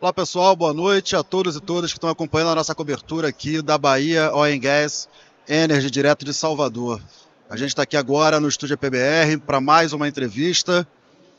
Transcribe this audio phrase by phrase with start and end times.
[0.00, 3.60] Olá pessoal, boa noite a todos e todas que estão acompanhando a nossa cobertura aqui
[3.60, 5.08] da Bahia Oil Gas
[5.48, 7.02] Energy, direto de Salvador.
[7.50, 10.86] A gente está aqui agora no estúdio PBR para mais uma entrevista,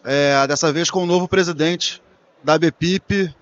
[0.04, 2.02] é, dessa vez com o novo presidente
[2.44, 3.34] da BPIP,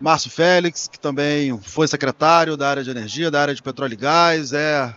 [0.00, 3.96] Márcio Félix, que também foi secretário da área de energia, da área de petróleo e
[3.96, 4.90] gás, é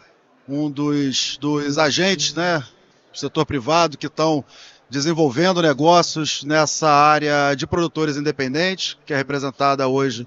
[0.48, 2.60] um dos, dos agentes né,
[3.12, 4.42] do setor privado que estão
[4.96, 10.26] desenvolvendo negócios nessa área de produtores independentes, que é representada hoje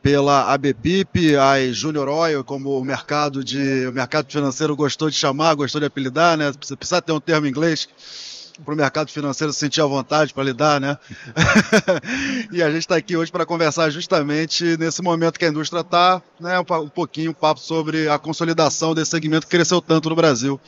[0.00, 5.54] pela ABPIP, a Junior Oil, como o mercado, de, o mercado financeiro gostou de chamar,
[5.54, 6.52] gostou de apelidar, né?
[6.60, 7.88] Você precisa ter um termo em inglês
[8.64, 10.96] para o mercado financeiro se sentir à vontade para lidar, né?
[12.52, 16.22] e a gente está aqui hoje para conversar justamente nesse momento que a indústria está,
[16.38, 16.60] né?
[16.60, 20.60] Um pouquinho um papo sobre a consolidação desse segmento que cresceu tanto no Brasil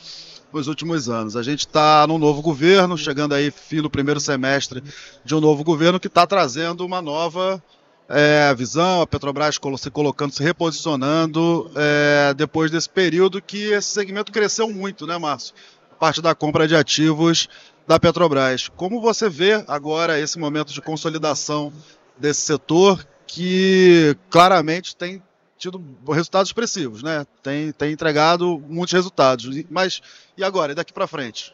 [0.57, 1.35] nos últimos anos.
[1.35, 4.83] A gente está num novo governo, chegando aí fim do primeiro semestre
[5.23, 7.63] de um novo governo que está trazendo uma nova
[8.09, 14.31] é, visão, a Petrobras se colocando, se reposicionando é, depois desse período que esse segmento
[14.31, 15.53] cresceu muito, né, Márcio?
[15.91, 17.47] A parte da compra de ativos
[17.85, 18.69] da Petrobras.
[18.75, 21.71] Como você vê agora esse momento de consolidação
[22.17, 25.21] desse setor que claramente tem
[25.57, 27.25] tido resultados expressivos, né?
[27.41, 29.63] Tem, tem entregado muitos resultados.
[29.69, 30.01] Mas
[30.37, 30.71] e agora?
[30.71, 31.53] E daqui para frente?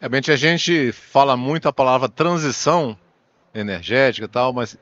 [0.00, 2.98] Realmente a gente fala muito a palavra transição
[3.54, 4.76] energética e tal, mas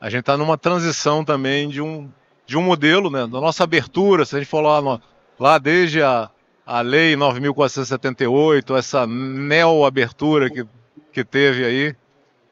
[0.00, 2.10] a gente está numa transição também de um,
[2.44, 3.20] de um modelo, né?
[3.20, 5.00] Da nossa abertura, se a gente for lá, no,
[5.38, 6.28] lá desde a,
[6.66, 10.66] a Lei 9.478, essa neo-abertura que,
[11.12, 11.96] que teve aí,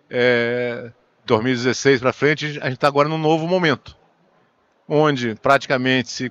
[0.09, 0.92] é,
[1.27, 4.03] 2016 para frente, a gente está agora num novo momento
[4.89, 6.31] onde praticamente se,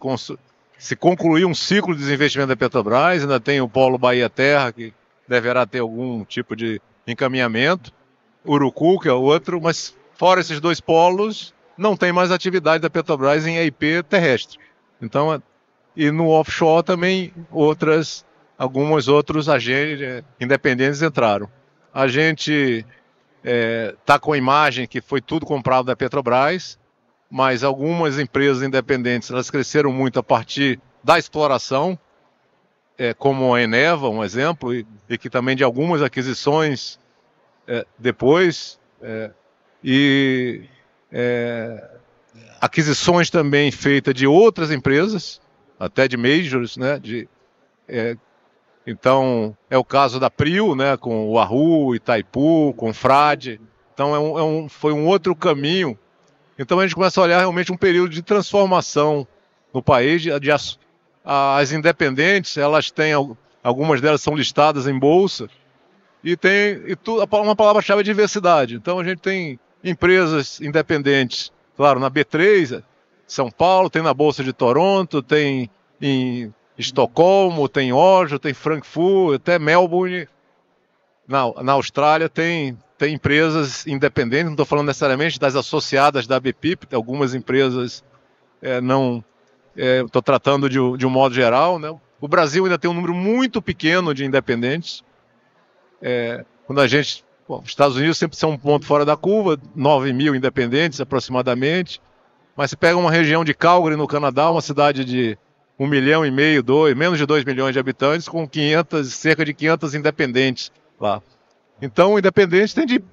[0.78, 4.94] se concluiu um ciclo de desinvestimento da Petrobras, ainda tem o Polo Bahia Terra, que
[5.28, 7.92] deverá ter algum tipo de encaminhamento,
[8.46, 13.48] Urucu, que é outro, mas fora esses dois polos, não tem mais atividade da Petrobras
[13.48, 14.60] em EIP terrestre.
[15.02, 15.42] Então,
[15.96, 18.26] e no offshore também outras,
[18.58, 21.50] alguns outros agentes eh, independentes entraram.
[21.94, 22.86] A gente
[23.44, 26.80] está é, com a imagem que foi tudo comprado da Petrobras,
[27.34, 31.98] mas algumas empresas independentes elas cresceram muito a partir da exploração,
[32.96, 37.00] é, como a Eneva, um exemplo, e, e, que também de algumas aquisições
[37.68, 39.32] é, depois, é,
[39.84, 40.66] e
[41.12, 41.90] é,
[42.62, 45.42] aquisições também feitas de outras empresas,
[45.80, 47.28] até de majors, né, de,
[47.88, 48.16] é,
[48.86, 53.60] então, é o caso da Prio, né, com o Arru, Itaipu, com Frade.
[53.92, 55.98] Então, é um, é um, foi um outro caminho
[56.58, 59.28] então a gente começa a olhar realmente um período de transformação
[59.74, 60.22] no país.
[60.22, 63.14] De, de, as independentes, elas têm
[63.64, 65.50] algumas delas são listadas em bolsa
[66.24, 68.76] e tem e tu, uma palavra-chave é diversidade.
[68.76, 72.84] Então a gente tem empresas independentes, claro, na B3,
[73.28, 75.70] São Paulo, tem na bolsa de Toronto, tem
[76.02, 80.28] em Estocolmo, tem Oslo, tem Frankfurt, até Melbourne.
[81.28, 86.94] Na, na Austrália tem tem empresas independentes, não estou falando necessariamente das associadas da BPIP,
[86.94, 88.04] algumas empresas
[88.62, 89.24] é, não.
[89.76, 91.78] Estou é, tratando de, de, um modo geral.
[91.78, 91.94] Né?
[92.22, 95.04] O Brasil ainda tem um número muito pequeno de independentes.
[96.02, 97.26] É, quando a gente.
[97.48, 102.02] Bom, os Estados Unidos sempre são um ponto fora da curva, 9 mil independentes aproximadamente.
[102.56, 105.38] Mas se pega uma região de Calgary, no Canadá, uma cidade de
[105.78, 109.54] um milhão e meio, dois, menos de 2 milhões de habitantes, com 500, cerca de
[109.54, 111.22] 500 independentes lá.
[111.82, 113.04] Então, o independente tem de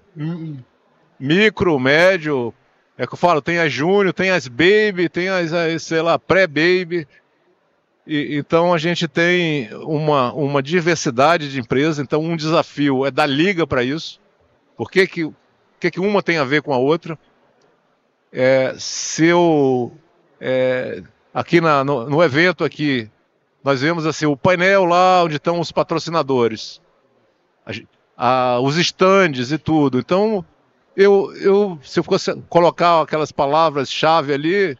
[1.19, 2.55] micro, médio,
[2.97, 6.19] é que eu falo, tem as júnior, tem as baby, tem as, as sei lá,
[6.19, 7.07] pré-baby.
[8.07, 13.67] então a gente tem uma, uma diversidade de empresas, então um desafio é dar liga
[13.67, 14.21] para isso.
[14.77, 15.33] Por que, que,
[15.79, 17.19] que, que uma tem a ver com a outra?
[18.33, 19.93] É, se eu,
[20.41, 21.03] é,
[21.35, 23.11] aqui na, no, no evento aqui,
[23.63, 26.81] nós vemos assim, o painel lá onde estão os patrocinadores.
[28.23, 29.99] A os estandes e tudo.
[29.99, 30.45] Então,
[30.95, 34.79] eu, eu, se eu fosse colocar aquelas palavras-chave ali,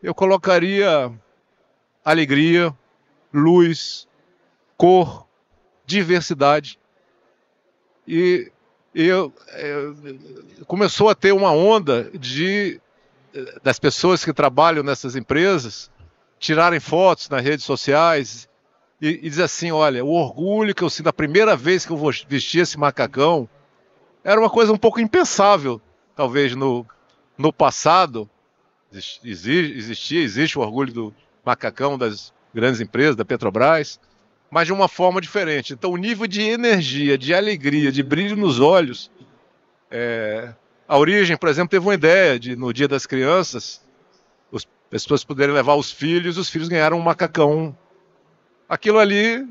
[0.00, 1.12] eu colocaria
[2.04, 2.72] alegria,
[3.34, 4.06] luz,
[4.76, 5.26] cor,
[5.84, 6.78] diversidade.
[8.06, 8.52] E,
[8.94, 9.96] e eu, eu,
[10.64, 12.80] começou a ter uma onda de
[13.62, 15.90] das pessoas que trabalham nessas empresas
[16.38, 18.47] tirarem fotos nas redes sociais
[19.00, 21.96] e, e dizer assim: olha, o orgulho que eu sinto a primeira vez que eu
[21.96, 23.48] vou vestir esse macacão
[24.24, 25.80] era uma coisa um pouco impensável,
[26.14, 26.86] talvez no,
[27.36, 28.28] no passado.
[28.92, 31.14] Existia, existia, existe o orgulho do
[31.44, 34.00] macacão das grandes empresas, da Petrobras,
[34.50, 35.74] mas de uma forma diferente.
[35.74, 39.10] Então, o nível de energia, de alegria, de brilho nos olhos,
[39.90, 40.54] é,
[40.86, 43.86] A origem, por exemplo, teve uma ideia de no Dia das Crianças,
[44.50, 47.76] as pessoas poderem levar os filhos, os filhos ganharam um macacão.
[48.68, 49.48] Aquilo ali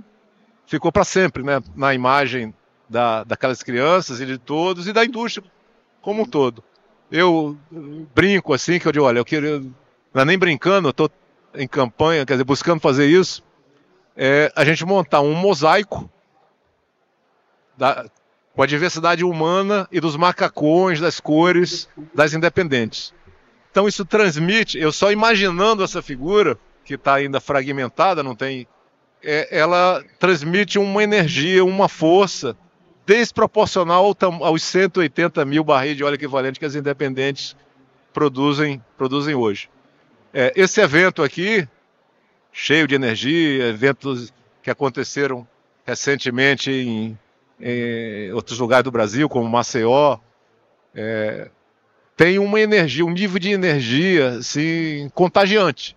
[0.66, 1.62] ficou para sempre, né?
[1.76, 2.54] Na imagem
[2.90, 5.50] da, daquelas crianças e de todos e da indústria
[6.02, 6.64] como um todo.
[7.12, 7.58] Eu
[8.14, 9.60] brinco assim que eu digo, olha, eu queria,
[10.14, 11.10] não é nem brincando, eu estou
[11.54, 13.44] em campanha, quer dizer, buscando fazer isso,
[14.16, 16.10] é a gente montar um mosaico
[17.78, 18.06] da,
[18.56, 23.14] com a diversidade humana e dos macacões, das cores, das independentes.
[23.70, 28.68] Então isso transmite, eu só imaginando essa figura, que está ainda fragmentada, não tem.
[29.24, 32.56] É, ela transmite uma energia, uma força
[33.06, 37.56] desproporcional aos 180 mil barris de óleo equivalente que as independentes
[38.14, 39.70] produzem, produzem hoje.
[40.34, 41.68] É, esse evento aqui,
[42.52, 45.48] cheio de energia, eventos que aconteceram
[45.86, 47.18] recentemente em
[47.60, 50.20] em outros lugares do Brasil, como Maceió,
[50.94, 51.50] é,
[52.16, 55.97] tem uma energia, um nível de energia assim, contagiante.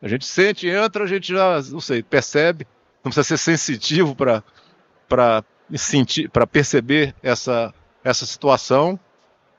[0.00, 2.66] A gente sente, entra, a gente já, não sei, percebe,
[3.02, 5.44] não precisa ser sensitivo para
[5.74, 7.72] sentir, para perceber essa,
[8.04, 8.98] essa situação.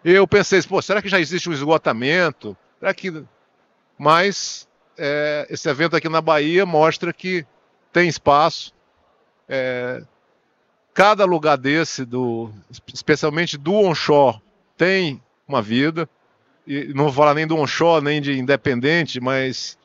[0.03, 2.55] Eu pensei, pô, será que já existe um esgotamento?
[2.79, 3.23] Será que.
[3.97, 4.67] Mas
[4.97, 7.45] é, esse evento aqui na Bahia mostra que
[7.91, 8.73] tem espaço.
[9.49, 10.03] É,
[10.93, 12.51] cada lugar desse, do,
[12.93, 14.41] especialmente do onshore,
[14.75, 16.07] tem uma vida.
[16.65, 19.77] E não vou falar nem do onshore, nem de independente, mas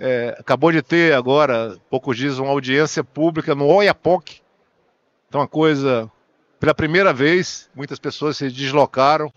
[0.00, 4.40] é, acabou de ter agora, poucos dias, uma audiência pública no Oiapoque.
[5.28, 6.10] Então, uma coisa,
[6.58, 9.30] pela primeira vez, muitas pessoas se deslocaram.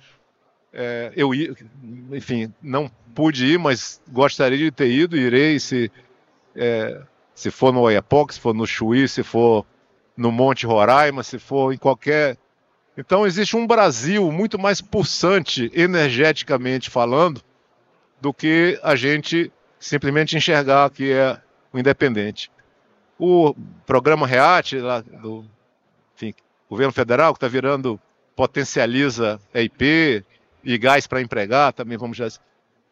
[0.71, 1.31] É, eu,
[2.13, 5.91] enfim, não pude ir, mas gostaria de ter ido, irei se,
[6.55, 7.01] é,
[7.35, 9.65] se for no Oiapoque, se for no Chuí, se for
[10.15, 12.37] no Monte Roraima, se for em qualquer.
[12.97, 17.41] Então existe um Brasil muito mais pulsante energeticamente falando
[18.21, 19.51] do que a gente
[19.85, 21.39] simplesmente enxergar que é
[21.71, 22.51] o independente.
[23.17, 25.45] O programa REAT, lá do
[26.15, 26.33] enfim,
[26.69, 27.99] governo federal, que está virando
[28.35, 30.25] potencializa EIP
[30.63, 32.27] e gás para empregar, também vamos já.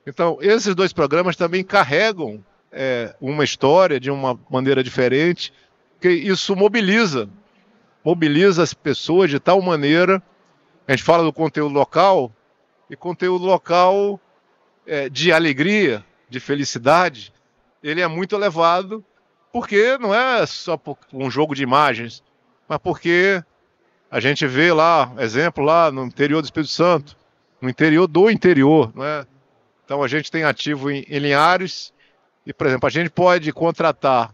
[0.05, 5.53] Então, esses dois programas também carregam é, uma história de uma maneira diferente
[6.01, 7.29] porque isso mobiliza,
[8.03, 10.19] mobiliza as pessoas de tal maneira.
[10.87, 12.31] A gente fala do conteúdo local,
[12.89, 14.19] e conteúdo local
[14.87, 17.33] é, de alegria, de felicidade,
[17.83, 19.03] ele é muito elevado,
[19.51, 20.79] porque não é só
[21.13, 22.23] um jogo de imagens,
[22.67, 23.43] mas porque
[24.09, 27.17] a gente vê lá, exemplo lá no interior do Espírito Santo,
[27.61, 29.25] no interior do interior, não é?
[29.83, 31.93] Então a gente tem ativo em, em Linhares,
[32.45, 34.33] e por exemplo, a gente pode contratar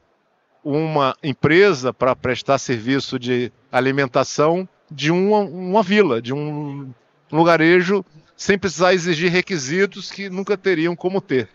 [0.63, 6.93] uma empresa para prestar serviço de alimentação de uma, uma vila, de um
[7.31, 8.05] lugarejo,
[8.35, 11.49] sem precisar exigir requisitos que nunca teriam como ter.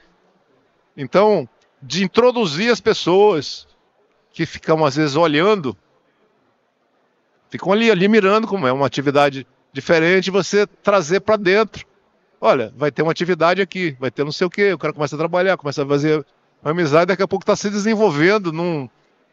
[0.96, 1.48] Então,
[1.80, 3.66] de introduzir as pessoas
[4.32, 5.76] que ficam às vezes olhando,
[7.50, 11.86] ficam ali, ali mirando como é uma atividade diferente, você trazer para dentro.
[12.40, 15.14] Olha, vai ter uma atividade aqui, vai ter não sei o quê, o cara começa
[15.14, 16.24] a trabalhar, começa a fazer
[16.62, 18.88] uma amizade, daqui a pouco está se desenvolvendo num,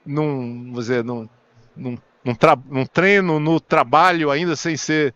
[0.06, 1.27] num, dizer, num,
[1.75, 2.35] num, num,
[2.69, 5.13] num treino, no trabalho, ainda sem ser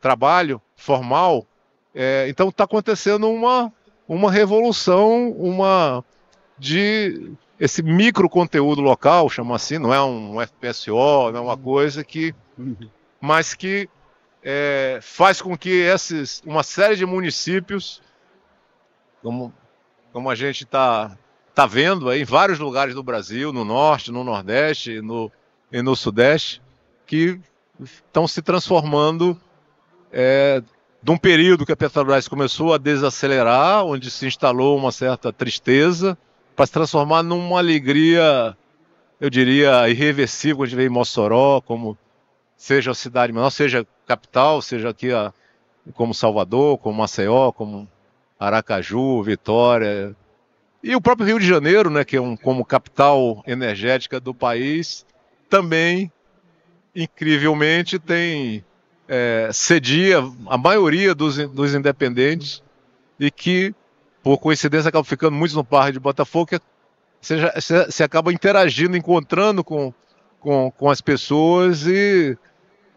[0.00, 1.46] trabalho formal.
[1.94, 3.72] É, então está acontecendo uma,
[4.14, 6.04] uma revolução, uma
[6.58, 12.02] de esse micro conteúdo local, chama assim, não é um FPSO, não é uma coisa
[12.02, 12.34] que,
[13.20, 13.88] mas que
[14.42, 18.02] é, faz com que esses, uma série de municípios,
[19.22, 19.54] como,
[20.12, 21.16] como a gente está
[21.50, 25.30] está vendo aí em vários lugares do Brasil, no norte, no nordeste no,
[25.70, 26.60] e no sudeste,
[27.06, 27.38] que
[27.80, 29.40] estão se transformando
[30.12, 30.62] é,
[31.02, 36.16] de um período que a Petrobras começou a desacelerar, onde se instalou uma certa tristeza,
[36.54, 38.56] para se transformar numa alegria,
[39.18, 41.96] eu diria, irreversível, vê em Mossoró, como
[42.56, 45.32] seja a cidade menor, seja capital, seja aqui a,
[45.94, 47.88] como Salvador, como Maceió, como
[48.38, 50.14] Aracaju, Vitória,
[50.82, 55.04] e o próprio Rio de Janeiro, né, que é um, como capital energética do país,
[55.48, 56.10] também,
[56.94, 58.64] incrivelmente, tem
[59.12, 62.62] é, cedia a maioria dos, dos independentes
[63.18, 63.74] e que,
[64.22, 66.60] por coincidência, acaba ficando muitos no Parque de Botafogo, que
[67.20, 67.52] você, já,
[67.90, 69.92] você acaba interagindo, encontrando com,
[70.38, 72.38] com, com as pessoas e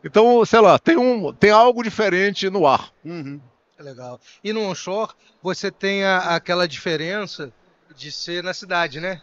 [0.03, 2.91] então, sei lá, tem, um, tem algo diferente no ar.
[3.03, 3.39] Uhum.
[3.79, 4.19] Legal.
[4.43, 7.51] E no onshore, você tem a, aquela diferença
[7.95, 9.21] de ser na cidade, né?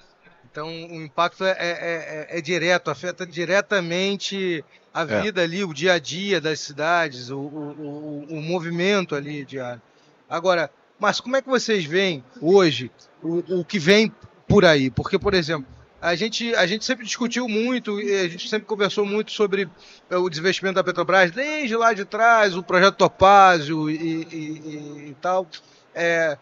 [0.50, 5.20] Então o impacto é, é, é, é direto, afeta diretamente a É.
[5.22, 9.80] vida ali, o dia a dia das cidades, o, o, o, o movimento ali diário.
[10.28, 12.90] Agora, mas como é que vocês veem hoje
[13.22, 14.12] o, o que vem
[14.48, 14.90] por aí?
[14.90, 15.66] Porque, por exemplo,
[16.02, 19.68] a gente, a gente sempre discutiu muito, a gente sempre conversou muito sobre
[20.08, 25.08] eh, o desinvestimento da Petrobras, desde lá de trás, o projeto Topázio e, e- e-
[25.10, 25.46] e tal.
[25.94, 26.38] É,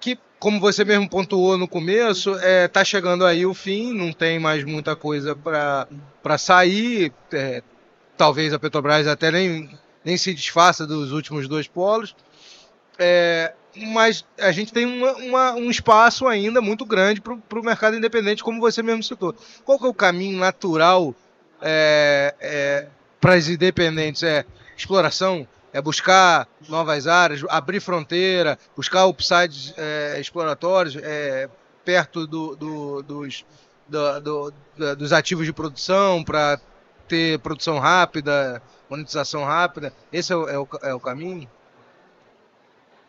[0.00, 4.64] que, como você mesmo pontuou no começo, está chegando aí o fim, não tem mais
[4.64, 7.12] muita coisa para sair.
[7.32, 7.62] é,
[8.20, 9.70] talvez a Petrobras até nem,
[10.04, 12.14] nem se desfaça dos últimos dois polos.
[12.98, 13.54] É,
[13.94, 18.44] mas a gente tem uma- uma- um espaço ainda muito grande para o mercado independente,
[18.44, 19.34] como você mesmo citou.
[19.64, 21.14] Qual que é o caminho natural
[23.18, 24.22] para as independentes?
[24.22, 24.44] É
[24.76, 25.48] exploração?
[25.72, 31.48] É buscar novas áreas, abrir fronteira, buscar upsides é, exploratórios é,
[31.86, 33.46] perto do- do- dos,
[33.88, 34.52] do-
[34.98, 36.60] dos ativos de produção para
[37.10, 39.92] ter produção rápida, monetização rápida.
[40.12, 41.48] Esse é o, é o é o caminho?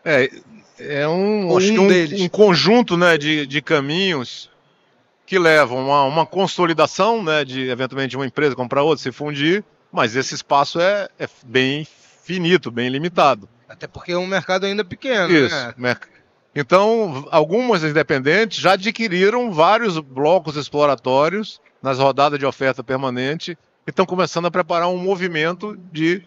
[0.03, 0.27] É,
[0.79, 2.21] é um, que um um, deles.
[2.21, 4.49] um conjunto né, de, de caminhos
[5.27, 10.15] que levam a uma consolidação, né, de eventualmente uma empresa comprar outra, se fundir, mas
[10.15, 11.87] esse espaço é, é bem
[12.23, 13.47] finito, bem limitado.
[13.69, 15.55] Até porque é um mercado ainda pequeno, Isso.
[15.77, 15.95] né?
[16.53, 24.05] Então, algumas independentes já adquiriram vários blocos exploratórios nas rodadas de oferta permanente e estão
[24.05, 26.23] começando a preparar um movimento de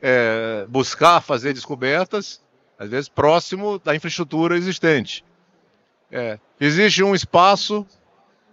[0.00, 2.42] é, buscar fazer descobertas,
[2.78, 5.24] às vezes próximo da infraestrutura existente.
[6.10, 7.86] É, existe um espaço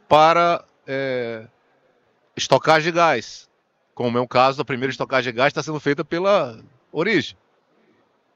[0.08, 1.46] para é,
[2.36, 3.50] estocagem de gás,
[3.94, 6.60] como é o caso da primeira estocagem de gás está sendo feita pela
[6.92, 7.38] Origem.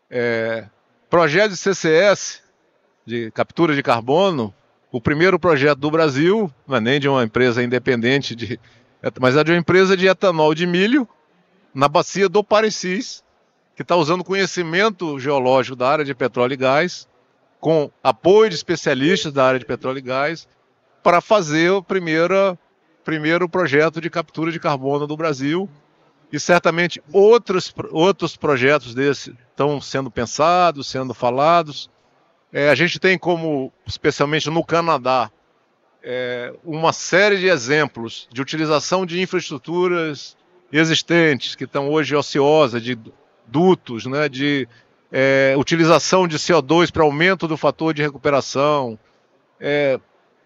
[0.10, 0.68] É,
[1.10, 2.44] projeto de CCS,
[3.06, 4.54] de captura de carbono,
[4.92, 8.60] o primeiro projeto do Brasil, não é nem de uma empresa independente, de,
[9.20, 11.08] mas é de uma empresa de etanol de milho,
[11.74, 13.24] na bacia do Parecis,
[13.76, 17.08] que está usando conhecimento geológico da área de petróleo e gás,
[17.60, 20.48] com apoio de especialistas da área de petróleo e gás,
[21.02, 22.58] para fazer o primeiro,
[23.04, 25.70] primeiro projeto de captura de carbono do Brasil.
[26.32, 31.90] E certamente outros, outros projetos desses estão sendo pensados, sendo falados.
[32.52, 35.32] É, a gente tem como, especialmente no Canadá,
[36.04, 40.36] é, uma série de exemplos de utilização de infraestruturas
[40.72, 42.98] existentes que estão hoje ociosas, de
[43.48, 44.68] dutos, né, de
[45.12, 49.00] é, utilização de CO2 para aumento do fator de recuperação.
[49.60, 50.00] É,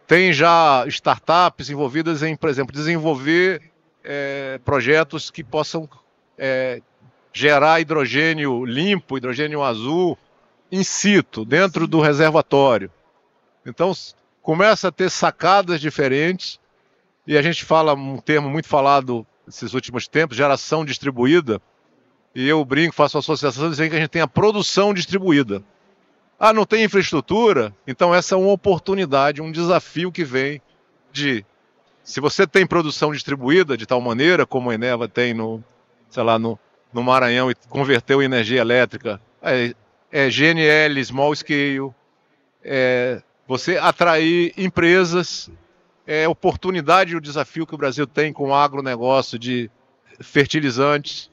[0.06, 3.62] tem já startups envolvidas em, por exemplo, desenvolver
[4.04, 5.90] é, projetos que possam
[6.38, 6.82] é,
[7.34, 10.18] gerar hidrogênio limpo, hidrogênio azul,
[10.72, 12.92] in situ, dentro do reservatório.
[13.66, 13.92] Então,
[14.48, 16.58] começa a ter sacadas diferentes,
[17.28, 21.62] e a gente fala um termo muito falado nesses últimos tempos, geração distribuída,
[22.34, 25.62] e eu brinco, faço associação dizendo que a gente tem a produção distribuída.
[26.40, 27.76] Ah, não tem infraestrutura?
[27.86, 30.62] Então essa é uma oportunidade, um desafio que vem
[31.12, 31.46] de
[32.02, 35.62] se você tem produção distribuída de tal maneira como a Eneva tem no,
[36.10, 36.58] sei lá, no,
[36.94, 39.76] no Maranhão e converteu em energia elétrica, é,
[40.10, 41.94] é GNL, small scale,
[42.64, 45.50] é, você atrair empresas,
[46.06, 49.70] é oportunidade e o desafio que o Brasil tem com o agronegócio de
[50.20, 51.32] fertilizantes,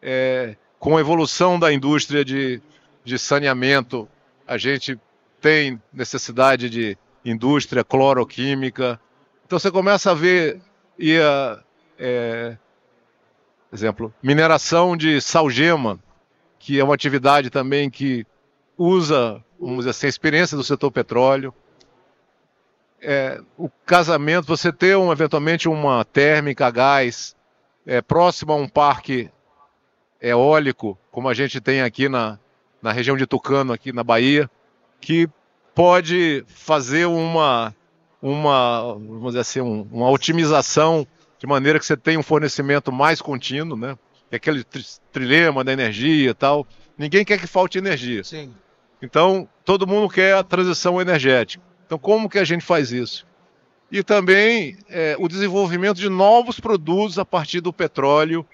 [0.00, 2.60] é, com a evolução da indústria de,
[3.04, 4.08] de saneamento,
[4.46, 4.98] a gente
[5.40, 9.00] tem necessidade de indústria cloroquímica.
[9.44, 10.60] Então você começa a ver,
[10.98, 11.60] e a,
[11.98, 12.56] é,
[13.72, 15.98] exemplo, mineração de salgema,
[16.58, 18.26] que é uma atividade também que
[18.76, 21.54] usa, vamos dizer assim, a experiência do setor petróleo.
[23.00, 27.36] É, o casamento, você ter um, eventualmente uma térmica a gás
[27.86, 29.30] é, próximo a um parque
[30.20, 32.38] eólico, como a gente tem aqui na,
[32.82, 34.50] na região de Tucano, aqui na Bahia,
[35.00, 35.28] que
[35.74, 37.74] pode fazer uma,
[38.20, 41.06] uma vamos dizer assim, um, uma otimização
[41.38, 43.96] de maneira que você tenha um fornecimento mais contínuo, né?
[44.32, 46.66] Aquele tri trilema da energia e tal.
[46.98, 48.24] Ninguém quer que falte energia.
[48.24, 48.52] Sim.
[49.00, 51.62] Então, todo mundo quer a transição energética.
[51.84, 53.26] Então, como que a gente faz isso?
[53.90, 58.44] E também é, o desenvolvimento de novos produtos a partir do petróleo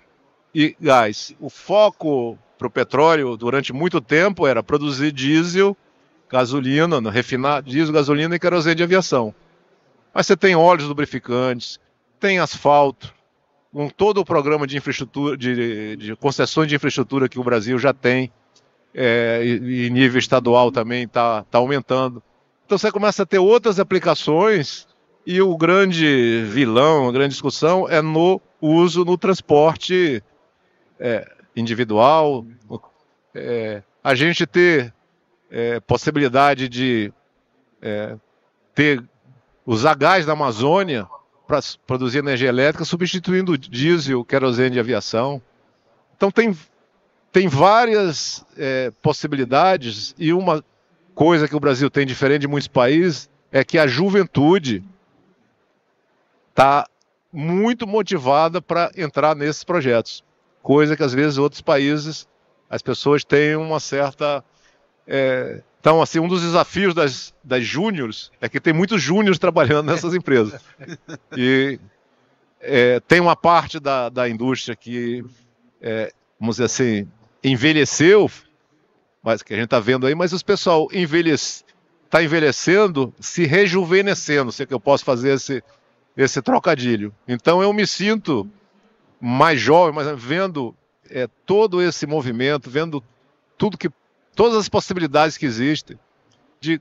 [0.55, 1.35] e gás.
[1.41, 5.77] O foco para o petróleo durante muito tempo era produzir diesel,
[6.29, 9.35] gasolina, refinar diesel, gasolina e querosene de aviação.
[10.13, 11.81] Mas você tem óleos lubrificantes,
[12.21, 13.15] tem asfalto,
[13.73, 17.95] com todo o programa de infraestrutura, de, de concessões de infraestrutura que o Brasil já
[17.95, 18.31] tem,
[18.95, 22.23] é, e, nível estadual também está tá aumentando.
[22.67, 24.87] Então você começa a ter outras aplicações
[25.27, 30.23] E o grande vilão, a grande discussão é no uso no transporte
[30.99, 32.45] é, individual,
[33.35, 34.93] é, a gente ter
[35.51, 37.13] é, possibilidade de
[37.81, 38.17] é,
[38.75, 39.03] ter
[39.65, 41.07] usar gás da Amazônia
[41.47, 45.41] para produzir energia elétrica, substituindo diesel, querosene de aviação.
[46.17, 46.57] Então tem,
[47.33, 50.63] tem várias é, possibilidades e uma
[51.15, 54.85] coisa que o Brasil tem diferente de muitos países é que a juventude
[56.51, 56.87] está
[57.33, 60.23] muito motivada para entrar nesses projetos,
[60.63, 62.29] coisa que às vezes outros países
[62.69, 64.45] as pessoas têm uma certa
[65.07, 69.87] é, então, assim, um dos desafios das, das júniores é que tem muitos júniores trabalhando
[69.91, 70.63] nessas empresas.
[71.37, 71.81] E
[72.61, 75.25] é, tem uma parte da, da indústria que,
[75.81, 77.09] é, vamos dizer assim,
[77.43, 78.31] envelheceu,
[79.23, 81.65] mas que a gente está vendo aí, mas o pessoal envelhece,
[82.05, 85.63] está envelhecendo, se rejuvenescendo, se é que eu posso fazer esse,
[86.17, 87.15] esse trocadilho.
[87.27, 88.49] Então eu me sinto
[89.21, 90.75] mais jovem, mas vendo
[91.09, 93.03] é, todo esse movimento, vendo
[93.57, 93.91] tudo que
[94.35, 95.99] todas as possibilidades que existem
[96.61, 96.81] de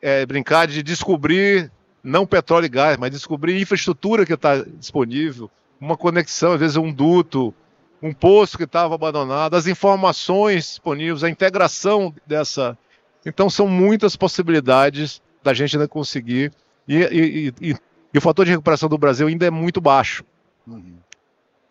[0.00, 1.70] é, brincar de descobrir
[2.02, 5.50] não petróleo e gás, mas descobrir infraestrutura que está disponível,
[5.80, 7.54] uma conexão, às vezes um duto,
[8.02, 12.76] um poço que estava abandonado, as informações disponíveis, a integração dessa.
[13.24, 16.52] Então são muitas possibilidades da gente ainda conseguir.
[16.88, 17.76] E, e, e,
[18.12, 20.24] e o fator de recuperação do Brasil ainda é muito baixo.
[20.66, 20.96] Uhum.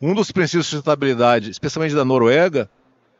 [0.01, 2.69] Um dos princípios de sustentabilidade, especialmente da Noruega,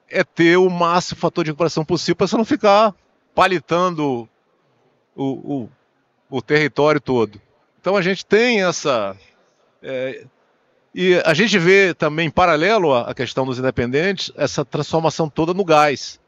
[0.09, 2.95] é ter o máximo fator de recuperação possível para você não ficar
[3.35, 4.27] palitando
[5.15, 5.69] o, o,
[6.29, 7.39] o, território todo.
[7.79, 9.15] Então a gente tem essa.
[9.81, 10.25] É,
[10.93, 15.63] e a gente vê também, em paralelo à questão dos independentes, essa transformação toda no
[15.63, 16.19] gás.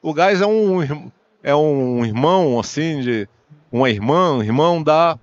[0.00, 1.10] O gás é um,
[1.42, 3.28] é um irmão, assim, de
[3.70, 5.18] uma irmã, um irmão da,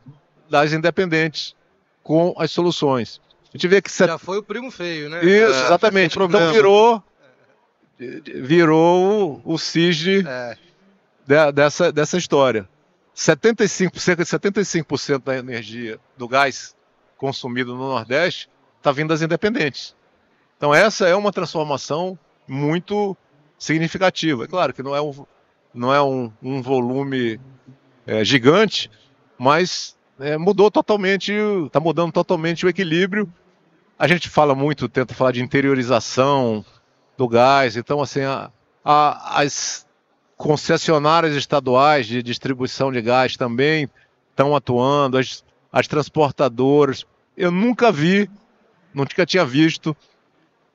[0.49, 1.55] das independentes,
[2.03, 3.21] com as soluções.
[3.53, 3.89] A gente vê que.
[3.89, 4.07] Set...
[4.07, 5.23] Já foi o primo feio, né?
[5.23, 6.17] Isso, é, exatamente.
[6.19, 7.03] Então virou
[7.97, 10.57] virou o, o é.
[11.25, 12.67] de, dessa, dessa história.
[13.13, 16.73] 75, cerca de 75% da energia do gás
[17.17, 19.95] consumido no Nordeste está vindo das independentes.
[20.57, 23.15] Então essa é uma transformação muito
[23.57, 24.45] significativa.
[24.45, 25.25] É claro que não é um,
[25.73, 27.39] não é um, um volume
[28.07, 28.89] é, gigante,
[29.37, 31.31] mas é, mudou totalmente,
[31.65, 33.31] está mudando totalmente o equilíbrio.
[33.97, 36.65] A gente fala muito, tenta falar de interiorização,
[37.19, 37.75] do gás.
[37.75, 38.49] Então, assim, a,
[38.83, 39.85] a, as
[40.37, 43.89] concessionárias estaduais de distribuição de gás também
[44.29, 47.05] estão atuando, as, as transportadoras.
[47.35, 48.29] Eu nunca vi,
[48.93, 49.95] nunca tinha visto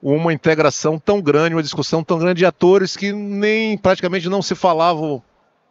[0.03, 4.55] uma integração tão grande, uma discussão tão grande de atores que nem praticamente não se
[4.55, 5.23] falavam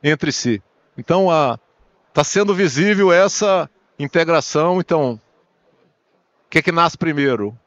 [0.04, 0.62] entre si.
[0.98, 1.28] Então,
[2.10, 4.80] está sendo visível essa integração.
[4.80, 7.58] Então, o que, é que nasce primeiro?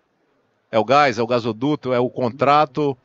[0.71, 2.97] É o gás, é o gasoduto, é o contrato.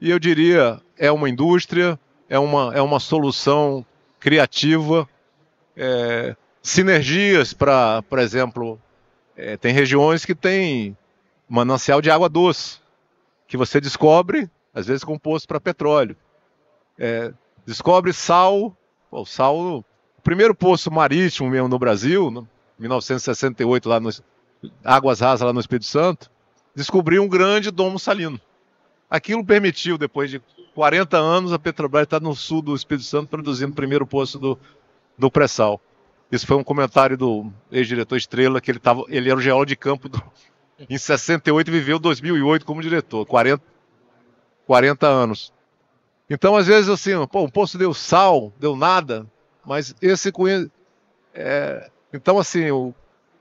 [0.00, 3.84] E eu diria, é uma indústria, é uma, é uma solução
[4.20, 5.08] criativa,
[5.76, 8.80] é, sinergias para, por exemplo,
[9.36, 10.96] é, tem regiões que tem
[11.50, 12.78] manancial de água doce,
[13.48, 16.16] que você descobre, às vezes composto para petróleo.
[16.96, 17.34] É,
[17.66, 18.76] descobre sal,
[19.10, 19.84] o sal, o
[20.22, 22.30] primeiro poço marítimo mesmo no Brasil,
[22.78, 24.10] em 1968, lá no
[24.84, 26.30] Águas Rasas, lá no Espírito Santo,
[26.72, 28.40] descobriu um grande domo salino.
[29.10, 30.40] Aquilo permitiu, depois de
[30.72, 34.56] 40 anos, a Petrobras estar no sul do Espírito Santo produzindo o primeiro poço do,
[35.18, 35.80] do pré-sal.
[36.30, 39.74] Isso foi um comentário do ex-diretor Estrela, que ele, tava, ele era o geólogo de
[39.74, 40.22] campo do,
[40.88, 43.62] em 68 e viveu 2008 como diretor, 40,
[44.66, 45.52] 40 anos.
[46.28, 49.26] Então, às vezes, assim, pô, o poço deu sal, deu nada,
[49.64, 50.32] mas esse
[51.34, 52.94] é, então, assim, o,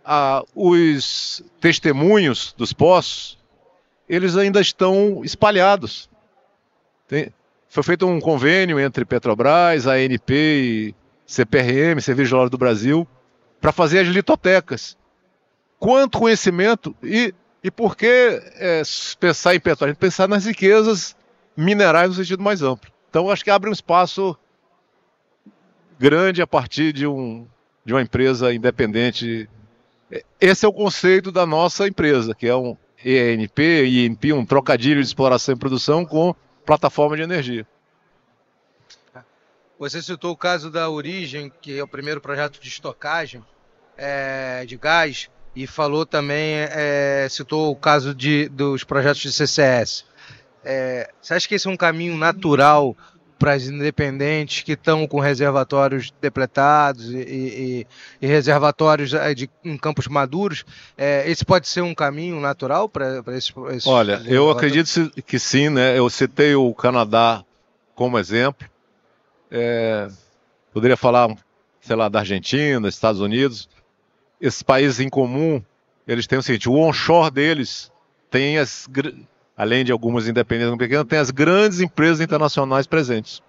[0.03, 3.37] ah, os testemunhos dos poços,
[4.07, 6.09] eles ainda estão espalhados.
[7.07, 7.31] Tem,
[7.67, 13.07] foi feito um convênio entre Petrobras, ANP e CPRM, Serviço do Brasil,
[13.61, 14.97] para fazer as litotecas.
[15.79, 18.81] Quanto conhecimento e, e por que é,
[19.19, 19.95] pensar em petróleo?
[19.95, 21.15] Pensar nas riquezas
[21.55, 22.91] minerais no sentido mais amplo.
[23.09, 24.37] Então, acho que abre um espaço
[25.97, 27.47] grande a partir de, um,
[27.85, 29.49] de uma empresa independente
[30.41, 35.07] esse é o conceito da nossa empresa, que é um ENP, INP, um trocadilho de
[35.07, 36.33] exploração e produção com
[36.65, 37.65] plataforma de energia.
[39.77, 43.45] Você citou o caso da Origem, que é o primeiro projeto de estocagem
[43.95, 50.05] é, de gás, e falou também, é, citou o caso de, dos projetos de CCS.
[50.63, 52.95] É, você acha que esse é um caminho natural
[53.39, 57.87] para as independentes que estão com reservatórios depletados e, e,
[58.21, 60.65] e reservatórios eh, de, em campos maduros,
[60.97, 65.69] é, esse pode ser um caminho natural para esses, esses Olha, eu acredito que sim,
[65.69, 65.97] né?
[65.97, 67.45] Eu citei o Canadá
[67.95, 68.67] como exemplo.
[69.49, 70.09] É,
[70.73, 71.33] poderia falar,
[71.79, 73.69] sei lá, da Argentina, Estados Unidos.
[74.39, 75.61] Esses países em comum,
[76.07, 77.91] eles têm o seguinte: o onshore deles
[78.29, 78.87] tem as
[79.59, 83.43] além de algumas independentes pequenas, tem as grandes empresas internacionais presentes.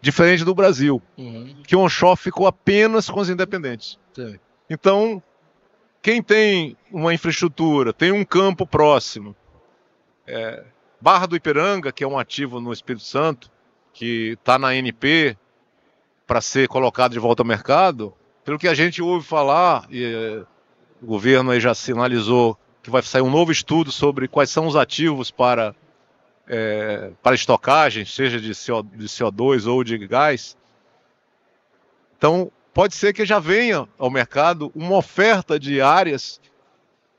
[0.00, 1.56] Diferente do Brasil, uhum.
[1.66, 3.98] que o onshore ficou apenas com os independentes.
[4.14, 4.38] Sim.
[4.70, 5.20] Então,
[6.00, 9.34] quem tem uma infraestrutura, tem um campo próximo,
[10.24, 10.62] é,
[11.00, 13.50] Barra do Ipiranga, que é um ativo no Espírito Santo,
[13.92, 15.36] que está na NP
[16.28, 18.14] para ser colocado de volta ao mercado,
[18.46, 20.44] pelo que a gente ouve falar, e, é,
[21.02, 24.76] o governo aí já sinalizou que vai sair um novo estudo sobre quais são os
[24.76, 25.74] ativos para,
[26.46, 30.56] é, para estocagem, seja de, CO, de CO2 ou de gás.
[32.16, 36.40] Então, pode ser que já venha ao mercado uma oferta de áreas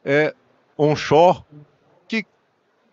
[0.06, 0.34] é,
[0.78, 1.44] onshore
[2.08, 2.26] que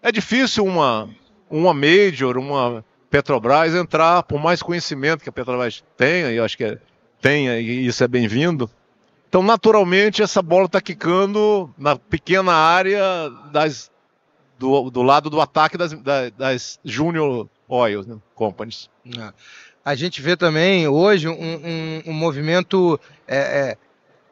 [0.03, 1.09] é difícil uma,
[1.49, 6.65] uma major, uma Petrobras entrar, por mais conhecimento que a Petrobras tenha, e acho que
[6.65, 6.79] é,
[7.25, 8.71] tenha, e isso é bem-vindo,
[9.27, 13.01] então, naturalmente, essa bola está quicando na pequena área
[13.51, 13.91] das,
[14.59, 18.91] do, do lado do ataque das, das, das Junior Oil né, Companies.
[19.07, 19.33] É.
[19.83, 23.01] A gente vê também hoje um, um, um movimento.
[23.27, 23.77] É, é,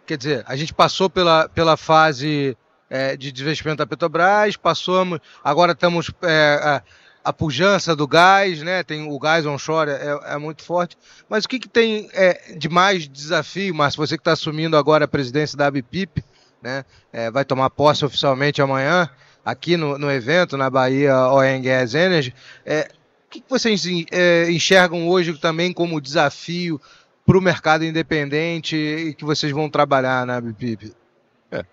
[0.07, 2.55] quer dizer, a gente passou pela, pela fase
[2.91, 6.83] é, de investimento da Petrobras, passamos, agora estamos é,
[7.25, 8.83] a pujança do gás, né?
[8.83, 10.97] Tem o gás onshore é, é muito forte.
[11.29, 14.05] Mas o que, que tem é, de mais desafio, Márcio?
[14.05, 16.25] Você que está assumindo agora a presidência da ABPIP,
[16.61, 16.85] né?
[17.13, 19.09] É, vai tomar posse oficialmente amanhã
[19.45, 21.15] aqui no, no evento na Bahia
[21.63, 22.35] Gas Energy.
[22.65, 22.89] É,
[23.27, 26.81] o que, que vocês é, enxergam hoje também como desafio
[27.25, 30.93] para o mercado independente e que vocês vão trabalhar na ABPIP?
[31.51, 31.65] É.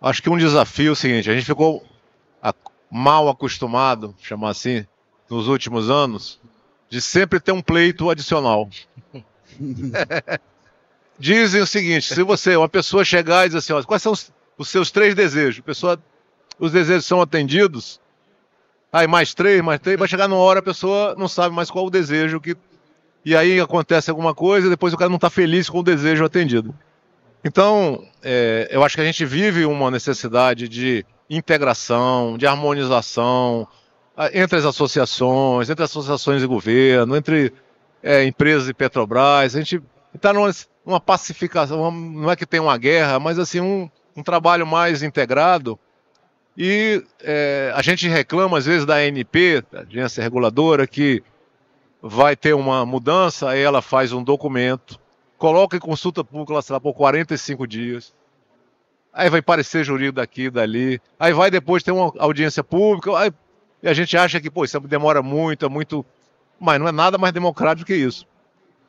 [0.00, 1.84] Acho que um desafio é o seguinte: a gente ficou
[2.96, 4.86] mal acostumado, chamar assim,
[5.28, 6.40] nos últimos anos,
[6.88, 8.70] de sempre ter um pleito adicional.
[11.18, 14.32] Dizem o seguinte: se você, uma pessoa chegar e dizer assim, ó, quais são os,
[14.56, 15.58] os seus três desejos?
[15.58, 15.98] A pessoa,
[16.56, 18.00] os desejos são atendidos.
[18.92, 21.86] Aí mais três, mais três, vai chegar numa hora a pessoa não sabe mais qual
[21.86, 22.56] o desejo que
[23.24, 26.24] e aí acontece alguma coisa e depois o cara não está feliz com o desejo
[26.24, 26.72] atendido.
[27.42, 31.04] Então, é, eu acho que a gente vive uma necessidade de
[31.36, 33.66] integração, de harmonização
[34.32, 37.52] entre as associações, entre as associações de governo, entre
[38.02, 39.56] é, empresas e Petrobras.
[39.56, 39.82] A gente
[40.14, 45.02] está numa, pacificação, não é que tem uma guerra, mas assim um, um trabalho mais
[45.02, 45.78] integrado.
[46.56, 51.22] E é, a gente reclama às vezes da ANP, a agência reguladora, que
[52.00, 55.00] vai ter uma mudança, aí ela faz um documento,
[55.36, 58.14] coloca em consulta pública, sei lá, por 45 dias
[59.14, 63.32] aí vai parecer jurídico daqui dali, aí vai depois ter uma audiência pública, aí,
[63.82, 66.04] e a gente acha que, pô, isso demora muito, é muito.
[66.58, 68.26] Mas não é nada mais democrático que isso.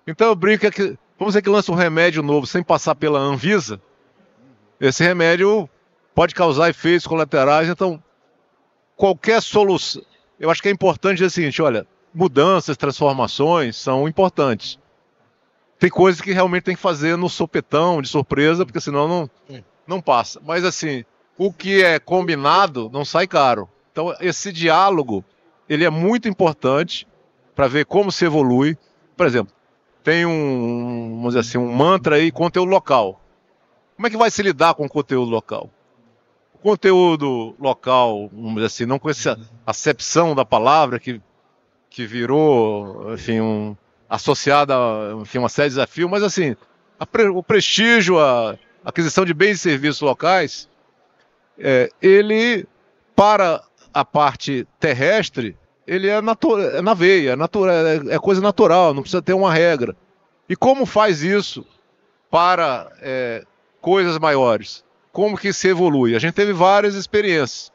[0.08, 3.80] Então eu brinco que, vamos dizer que lança um remédio novo sem passar pela Anvisa,
[4.80, 5.70] esse remédio
[6.14, 8.02] pode causar efeitos colaterais, então
[8.96, 10.04] qualquer solução.
[10.40, 14.80] Eu acho que é importante dizer o seguinte: olha, mudanças, transformações são importantes.
[15.78, 19.30] Tem coisas que realmente tem que fazer no sopetão, de surpresa, porque senão não,
[19.88, 20.42] não passa.
[20.46, 21.04] Mas assim,
[21.38, 23.70] o que é combinado não sai caro.
[23.92, 25.24] Então esse diálogo,
[25.68, 27.08] ele é muito importante
[27.56, 28.78] para ver como se evolui.
[29.16, 29.54] Por exemplo,
[30.04, 33.22] tem um, vamos dizer assim, um mantra aí, conteúdo local.
[33.96, 35.70] Como é que vai se lidar com o conteúdo local?
[36.54, 41.22] O conteúdo local, vamos dizer assim, não com essa acepção da palavra que,
[41.90, 43.76] que virou, enfim, um,
[44.10, 46.56] associada a enfim, uma série de desafios, mas assim,
[47.00, 50.70] a, o prestígio, a, aquisição de bens e serviços locais,
[51.58, 52.68] é, ele,
[53.16, 59.02] para a parte terrestre, ele é, é na veia, é, é, é, coisa natural, não
[59.02, 59.96] precisa ter uma regra.
[60.48, 61.66] E como faz isso
[62.30, 63.44] para é,
[63.82, 64.84] coisas maiores?
[65.12, 66.16] Como que se evolui?
[66.16, 67.72] A gente teve várias experiências.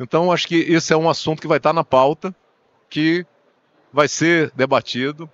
[0.00, 2.34] Então, acho que esse é um assunto que vai estar na pauta,
[2.88, 3.26] que
[3.92, 5.28] vai ser debatido.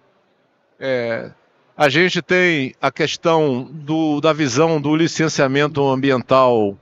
[0.81, 1.31] É,
[1.77, 6.77] a gente tem a questão do, da visão do licenciamento ambiental,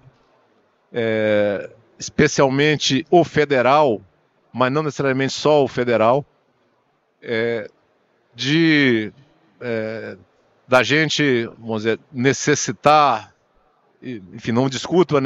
[0.93, 4.01] é, especialmente o federal,
[4.53, 6.25] mas não necessariamente só o federal,
[7.23, 7.71] é,
[8.35, 9.13] de
[9.61, 10.17] é,
[10.69, 13.35] da gente, vamos dizer, necessitar,
[14.03, 15.17] enfim, não discuto,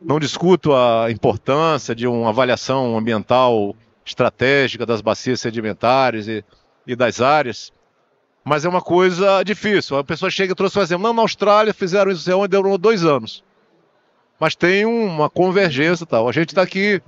[0.00, 6.44] não discuto a importância de uma avaliação ambiental estratégica das bacias sedimentares e
[6.86, 7.72] e das áreas,
[8.46, 9.98] mas é uma coisa difícil.
[9.98, 11.02] A pessoa chega e trouxe um exemplo.
[11.02, 13.42] Não, na Austrália fizeram isso onde demorou dois anos.
[14.38, 16.28] Mas tem uma convergência tal.
[16.28, 17.02] A gente está aqui,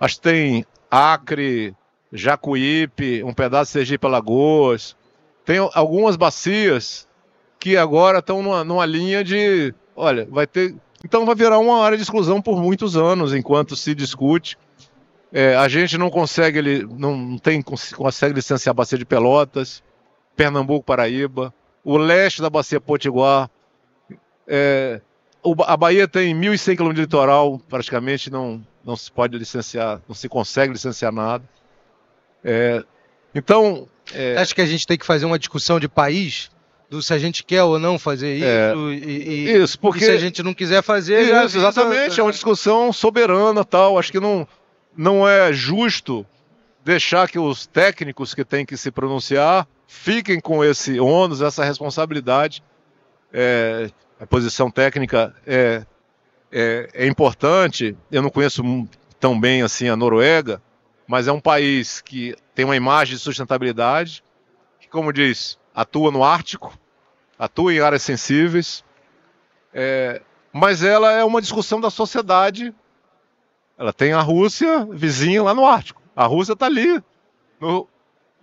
[0.00, 1.76] acho que tem Acre,
[2.12, 4.96] Jacuípe, um pedaço de Sergipe Alagoas.
[5.44, 7.06] Tem algumas bacias
[7.60, 11.98] que agora estão numa, numa linha de, olha, vai ter então vai virar uma área
[11.98, 14.56] de exclusão por muitos anos, enquanto se discute.
[15.30, 19.82] É, a gente não consegue, não tem consegue licenciar a bacia de Pelotas,
[20.36, 23.50] Pernambuco, Paraíba, o leste da bacia Potiguar.
[24.46, 25.00] É,
[25.66, 30.28] a Bahia tem 1.100 km de litoral, praticamente não, não se pode licenciar, não se
[30.28, 31.44] consegue licenciar nada.
[32.42, 32.82] É,
[33.34, 33.88] então.
[34.12, 36.50] É, Acho que a gente tem que fazer uma discussão de país
[36.90, 38.46] do se a gente quer ou não fazer isso.
[38.46, 40.04] É, e, e, isso, porque.
[40.04, 41.22] E se a gente não quiser fazer.
[41.44, 43.98] Isso, exatamente, é uma discussão soberana tal.
[43.98, 44.46] Acho que não,
[44.96, 46.26] não é justo
[46.84, 52.62] deixar que os técnicos que têm que se pronunciar fiquem com esse ônus, essa responsabilidade.
[53.32, 55.84] É, a posição técnica é,
[56.50, 57.96] é, é, importante.
[58.10, 58.62] Eu não conheço
[59.18, 60.62] tão bem assim a Noruega,
[61.06, 64.22] mas é um país que tem uma imagem de sustentabilidade,
[64.80, 66.78] que, como diz, atua no Ártico,
[67.38, 68.84] atua em áreas sensíveis,
[69.72, 72.72] é, mas ela é uma discussão da sociedade.
[73.76, 76.00] Ela tem a Rússia vizinha lá no Ártico.
[76.14, 77.02] A Rússia está ali
[77.60, 77.88] no,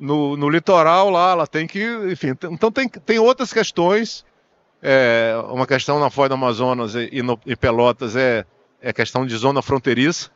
[0.01, 4.25] no, no, litoral lá, ela tem que, enfim, então tem, tem outras questões.
[4.81, 8.45] É, uma questão na Foz do Amazonas e, e no, Pelotas é,
[8.81, 10.31] é questão de zona fronteiriça.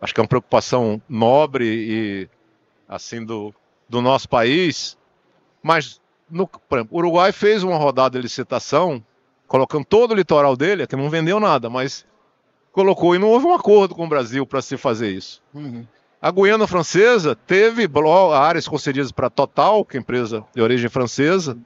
[0.00, 2.28] Acho que é uma preocupação nobre e
[2.88, 3.54] assim do,
[3.88, 4.98] do nosso país.
[5.62, 9.04] Mas no, exemplo, o Uruguai fez uma rodada de licitação,
[9.46, 12.04] colocando todo o litoral dele, que não vendeu nada, mas
[12.72, 15.42] colocou e não houve um acordo com o Brasil para se fazer isso.
[15.54, 15.86] Uhum.
[16.20, 17.88] A Guiana Francesa teve
[18.34, 21.56] áreas concedidas para Total, que é empresa de origem francesa,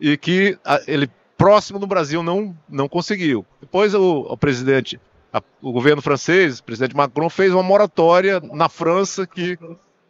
[0.00, 3.46] e que a, ele próximo do Brasil não, não conseguiu.
[3.60, 5.00] Depois o, o presidente,
[5.32, 9.56] a, o governo francês, o presidente Macron, fez uma moratória na França que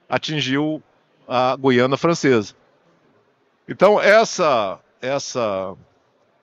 [0.08, 0.82] atingiu
[1.28, 2.54] a Guiana Francesa.
[3.68, 5.74] Então essa essa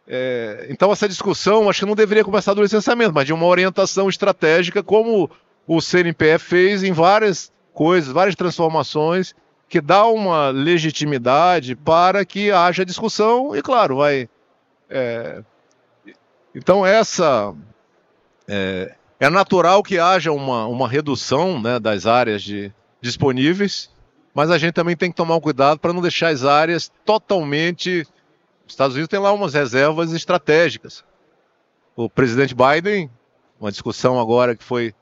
[0.08, 4.08] é, então essa discussão acho que não deveria começar do licenciamento, mas de uma orientação
[4.08, 5.32] estratégica como
[5.67, 9.36] o CNPF fez em várias coisas, várias transformações
[9.67, 14.30] que dá uma legitimidade para que haja discussão e claro vai
[14.89, 15.43] é,
[16.54, 17.54] então essa
[18.47, 23.89] é, é, natural que haja uma, uma redução né, das áreas de, disponíveis
[24.36, 28.01] mas a gente também tem que tomar cuidado para não deixar as áreas totalmente.
[28.67, 31.06] Os Estados Unidos tem lá umas reservas estratégicas.
[31.95, 33.10] O presidente Biden,
[33.58, 34.93] uma discussão agora que foi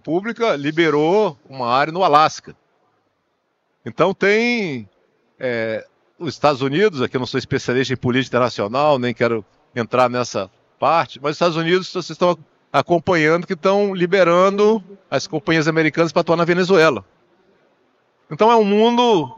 [0.00, 2.56] pública, liberou uma área no Alasca.
[3.84, 4.88] Então tem
[5.38, 5.86] é,
[6.18, 10.50] os Estados Unidos, aqui eu não sou especialista em política internacional, nem quero entrar nessa
[10.78, 12.38] parte, mas os Estados Unidos vocês estão
[12.72, 17.04] acompanhando que estão liberando as companhias americanas para atuar na Venezuela.
[18.30, 19.36] Então é um mundo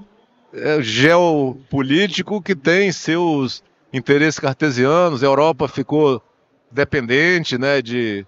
[0.53, 3.63] é, geopolítico que tem seus
[3.93, 5.23] interesses cartesianos.
[5.23, 6.23] A Europa ficou
[6.71, 8.25] dependente, né, de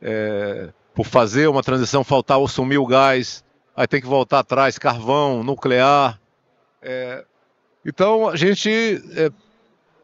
[0.00, 3.42] é, por fazer uma transição faltar ou sumir o gás,
[3.74, 6.20] aí tem que voltar atrás, carvão, nuclear.
[6.82, 7.24] É,
[7.86, 9.30] então a gente é,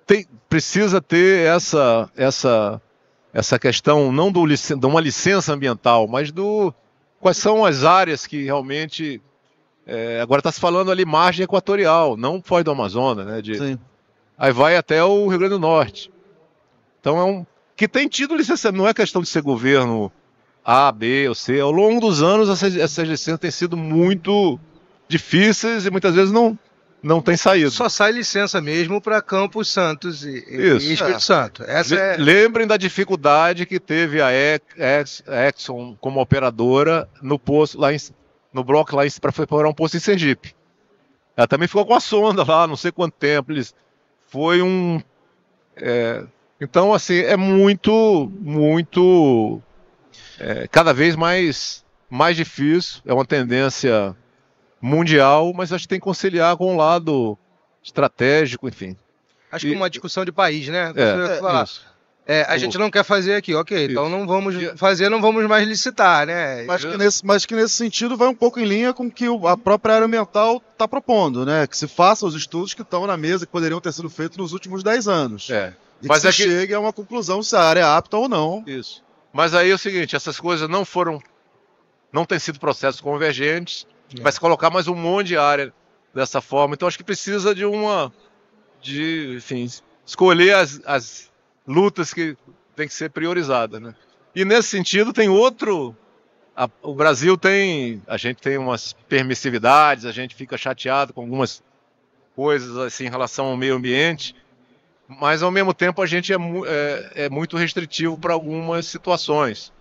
[0.06, 2.80] tem, precisa ter essa essa
[3.30, 6.72] essa questão não do, de uma licença ambiental, mas do
[7.20, 9.20] quais são as áreas que realmente
[9.86, 13.42] é, agora está se falando ali margem equatorial, não Foz do Amazonas, né?
[13.42, 13.78] De, Sim.
[14.38, 16.10] Aí vai até o Rio Grande do Norte.
[16.98, 17.46] Então é um.
[17.76, 20.10] Que tem tido licenciamento, não é questão de ser governo
[20.66, 21.60] A, B ou C.
[21.60, 22.74] Ao longo dos anos, essas,
[23.06, 24.58] licenças têm sido muito
[25.06, 26.58] difíceis e muitas vezes não,
[27.00, 27.70] não tem saído.
[27.70, 30.88] Só sai licença mesmo para Campos Santos e, Isso.
[30.88, 31.20] e Espírito é.
[31.20, 31.62] Santo.
[31.62, 32.16] Essa é...
[32.16, 34.30] Lembrem da dificuldade que teve a
[35.48, 37.98] Exxon como operadora no posto lá em
[38.52, 40.54] no bloco lá para preparar um posto em Sergipe.
[41.36, 43.52] Ela também ficou com a sonda lá, não sei quanto tempo.
[43.52, 43.74] Eles,
[44.26, 45.00] foi um.
[45.76, 46.24] É,
[46.58, 49.60] então, assim, é muito, muito.
[50.38, 53.00] É, cada vez mais, mais difícil.
[53.06, 54.14] É uma tendência
[54.80, 57.38] mundial, mas acho que tem que conciliar com o lado
[57.82, 58.96] estratégico, enfim.
[59.50, 60.92] Acho que é uma discussão de país, né?
[60.94, 61.64] É, falar.
[61.64, 61.96] Isso.
[62.28, 63.84] É, a gente não quer fazer aqui, ok.
[63.84, 63.92] Isso.
[63.92, 66.64] Então não vamos fazer, não vamos mais licitar, né?
[66.64, 69.26] Mas que, nesse, mas que nesse sentido vai um pouco em linha com o que
[69.46, 71.68] a própria área ambiental está propondo, né?
[71.68, 74.52] Que se façam os estudos que estão na mesa que poderiam ter sido feitos nos
[74.52, 75.48] últimos 10 anos.
[75.50, 75.72] É.
[76.02, 76.52] E mas que se é que...
[76.52, 78.64] chegue a uma conclusão se a área é apta ou não.
[78.66, 79.04] Isso.
[79.36, 81.22] Mas aí é o seguinte, essas coisas não foram.
[82.10, 83.86] não têm sido processos convergentes.
[84.18, 84.22] É.
[84.22, 85.74] Vai se colocar mais um monte de área
[86.14, 86.74] dessa forma.
[86.74, 88.10] Então acho que precisa de uma,
[88.80, 89.68] de, enfim,
[90.06, 91.30] escolher as, as
[91.68, 92.34] lutas que
[92.74, 93.94] tem que ser priorizadas, né?
[94.34, 95.94] E nesse sentido tem outro,
[96.56, 101.62] a, o Brasil tem, a gente tem umas permissividades, a gente fica chateado com algumas
[102.34, 104.34] coisas assim em relação ao meio ambiente,
[105.08, 109.72] mas ao mesmo tempo a gente é, é, é muito restritivo para algumas situações.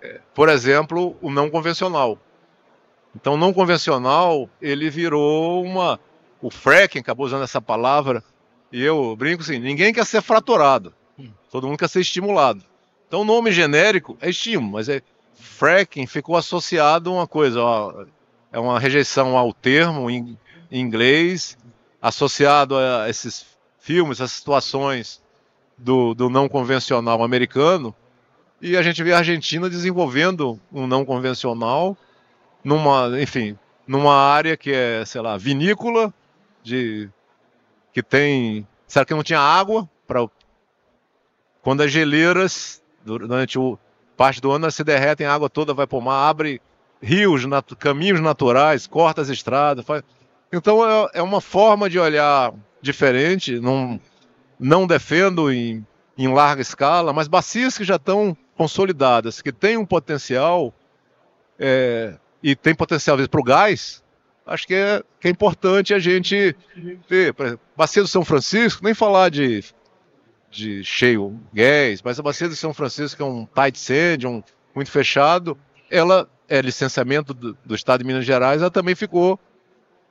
[0.00, 2.18] É, por exemplo, o não convencional.
[3.14, 5.98] Então, não convencional, ele virou uma.
[6.40, 8.22] O fracking, acabou usando essa palavra,
[8.70, 10.94] e eu brinco assim: ninguém quer ser fraturado,
[11.50, 12.62] todo mundo quer ser estimulado.
[13.06, 15.02] Então, o nome genérico é estímulo, mas é
[15.34, 18.04] fracking ficou associado a uma coisa, ó,
[18.52, 20.38] é uma rejeição ao termo em,
[20.70, 21.56] em inglês,
[22.00, 23.46] associado a esses
[23.78, 25.22] filmes, essas situações
[25.76, 27.94] do, do não convencional americano,
[28.60, 31.96] e a gente vê a Argentina desenvolvendo um não convencional
[32.64, 36.12] numa, enfim, numa área que é, sei lá, vinícola,
[36.62, 37.08] de
[37.92, 40.28] que tem, será que não tinha água para
[41.62, 43.78] quando as geleiras durante o
[44.16, 46.60] parte do ano se derretem, a água toda vai para o mar, abre
[47.00, 50.02] rios, nat caminhos naturais, corta as estradas, faz...
[50.52, 54.00] então é, é, uma forma de olhar diferente, não
[54.58, 55.86] não defendo em,
[56.16, 60.74] em larga escala, mas bacias que já estão consolidadas, que têm um potencial
[61.58, 64.02] é, e tem potencial para o gás,
[64.44, 66.56] acho que é, que é importante a gente
[67.08, 67.34] ver.
[67.34, 69.64] Por exemplo, Bacia do São Francisco, nem falar de,
[70.50, 74.42] de cheio gás, mas a Bacia do São Francisco, é um tight sand, um
[74.74, 75.56] muito fechado,
[75.90, 79.38] ela é licenciamento do, do Estado de Minas Gerais, ela também ficou,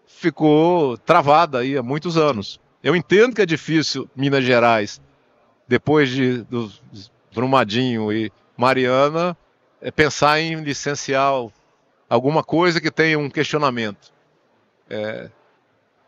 [0.07, 2.59] ficou travada aí há muitos anos.
[2.81, 5.01] Eu entendo que é difícil Minas Gerais,
[5.67, 6.71] depois de do
[7.33, 9.37] Brumadinho e Mariana,
[9.81, 11.31] é pensar em licenciar
[12.09, 14.11] alguma coisa que tenha um questionamento.
[14.89, 15.29] É,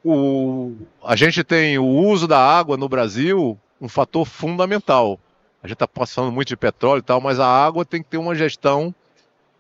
[0.03, 5.19] o, a gente tem o uso da água no Brasil um fator fundamental.
[5.63, 8.17] A gente está passando muito de petróleo e tal, mas a água tem que ter
[8.17, 8.93] uma gestão.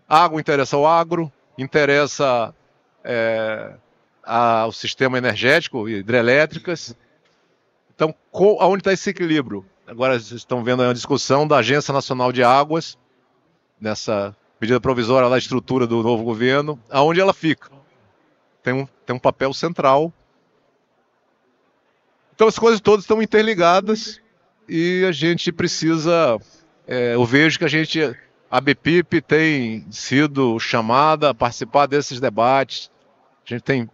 [0.07, 2.53] A água interessa ao agro, interessa
[3.03, 3.73] é,
[4.29, 6.95] ao sistema energético, hidrelétricas.
[7.93, 9.65] Então, com, aonde está esse equilíbrio?
[9.87, 12.95] Agora vocês estão vendo a discussão da Agência Nacional de Águas,
[13.81, 17.71] nessa medida provisória da estrutura do novo governo, aonde ela fica.
[18.61, 20.13] Tem um, tem um papel central.
[22.35, 24.21] Então as coisas todas estão interligadas
[24.67, 26.39] e a gente precisa.
[26.87, 27.99] É, eu vejo que a gente,
[28.49, 32.91] a BPIP tem sido chamada a participar desses debates.
[33.43, 33.89] A gente tem,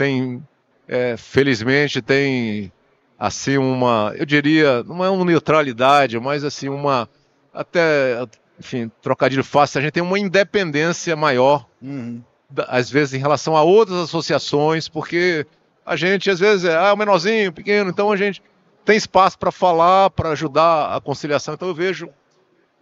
[0.00, 0.42] tem
[0.88, 2.72] é, felizmente, tem
[3.18, 7.06] assim uma, eu diria, não é uma neutralidade, mas assim uma
[7.52, 8.26] até
[8.58, 12.22] enfim, trocadilho fácil, a gente tem uma independência maior, uhum.
[12.66, 15.46] às vezes, em relação a outras associações, porque
[15.84, 18.42] a gente, às vezes, é ah, o menorzinho, pequeno, então a gente
[18.84, 21.54] tem espaço para falar, para ajudar a conciliação.
[21.54, 22.08] Então eu vejo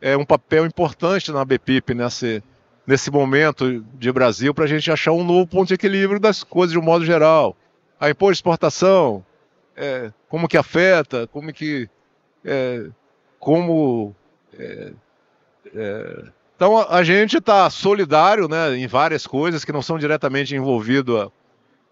[0.00, 2.42] é, um papel importante na BPIP nesse,
[2.88, 6.72] nesse momento de Brasil para a gente achar um novo ponto de equilíbrio das coisas
[6.72, 7.55] de um modo geral.
[8.01, 9.22] A de exportação,
[9.77, 11.87] é, como que afeta, como que.
[12.42, 12.87] É,
[13.38, 14.16] como
[14.59, 14.92] é,
[15.74, 16.24] é,
[16.57, 21.29] então a, a gente está solidário né, em várias coisas que não são diretamente envolvidas,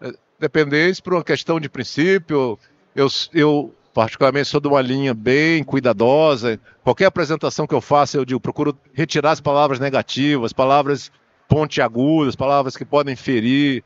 [0.01, 2.57] é, dependentes por uma questão de princípio.
[2.95, 6.59] Eu, eu particularmente sou de uma linha bem cuidadosa.
[6.83, 11.11] Qualquer apresentação que eu faça, eu digo, procuro retirar as palavras negativas, palavras
[11.47, 13.83] pontiagudas, palavras que podem ferir.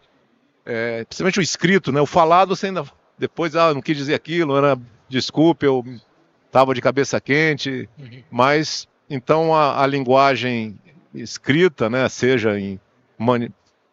[0.66, 2.02] É, principalmente o escrito, né?
[2.02, 2.84] O falado você ainda
[3.18, 5.82] depois, ah, não quis dizer aquilo, era desculpe, eu
[6.46, 8.22] estava de cabeça quente, uhum.
[8.30, 10.78] mas então a, a linguagem
[11.16, 12.78] escrita, né, seja em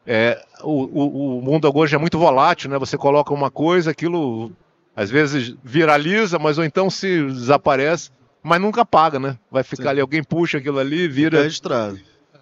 [0.04, 2.76] é, o, o, o, mundo hoje é muito volátil, né?
[2.76, 4.50] Você coloca uma coisa, aquilo
[4.98, 8.10] às vezes viraliza, mas ou então se desaparece,
[8.42, 9.38] mas nunca apaga, né?
[9.48, 9.88] Vai ficar Sim.
[9.90, 11.36] ali, alguém puxa aquilo ali, vira.
[11.36, 12.00] Fica registrado.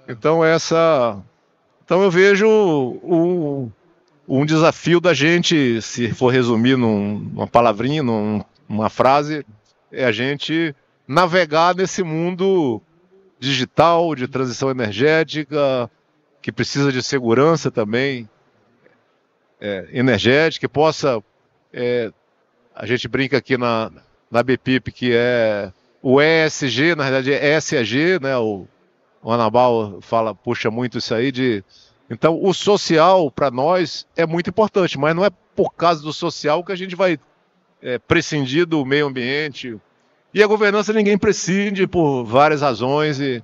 [0.09, 1.23] Então essa,
[1.85, 3.71] então eu vejo o,
[4.27, 9.45] um desafio da gente, se for resumir num, numa palavrinha, num, numa frase,
[9.93, 10.74] é a gente
[11.07, 12.81] navegar nesse mundo
[13.39, 15.91] digital, de transição energética,
[16.41, 18.26] que precisa de segurança também
[19.61, 21.22] é, energética, que possa.
[21.70, 22.11] É,
[22.77, 23.91] a gente brinca aqui na,
[24.31, 25.72] na BPIP que é
[26.03, 28.37] o ESG, na verdade é ESG, né?
[28.37, 28.68] O,
[29.22, 31.64] o Anabal fala, puxa muito isso aí de.
[32.09, 36.62] Então, o social para nós é muito importante, mas não é por causa do social
[36.62, 37.18] que a gente vai
[37.83, 39.77] é, prescindir do meio ambiente,
[40.33, 43.43] e a governança ninguém prescinde por várias razões e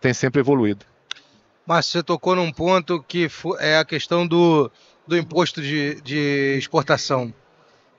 [0.00, 0.84] tem sempre evoluído.
[1.64, 3.28] Mas você tocou num ponto que
[3.60, 4.70] é a questão do,
[5.06, 7.32] do imposto de, de exportação,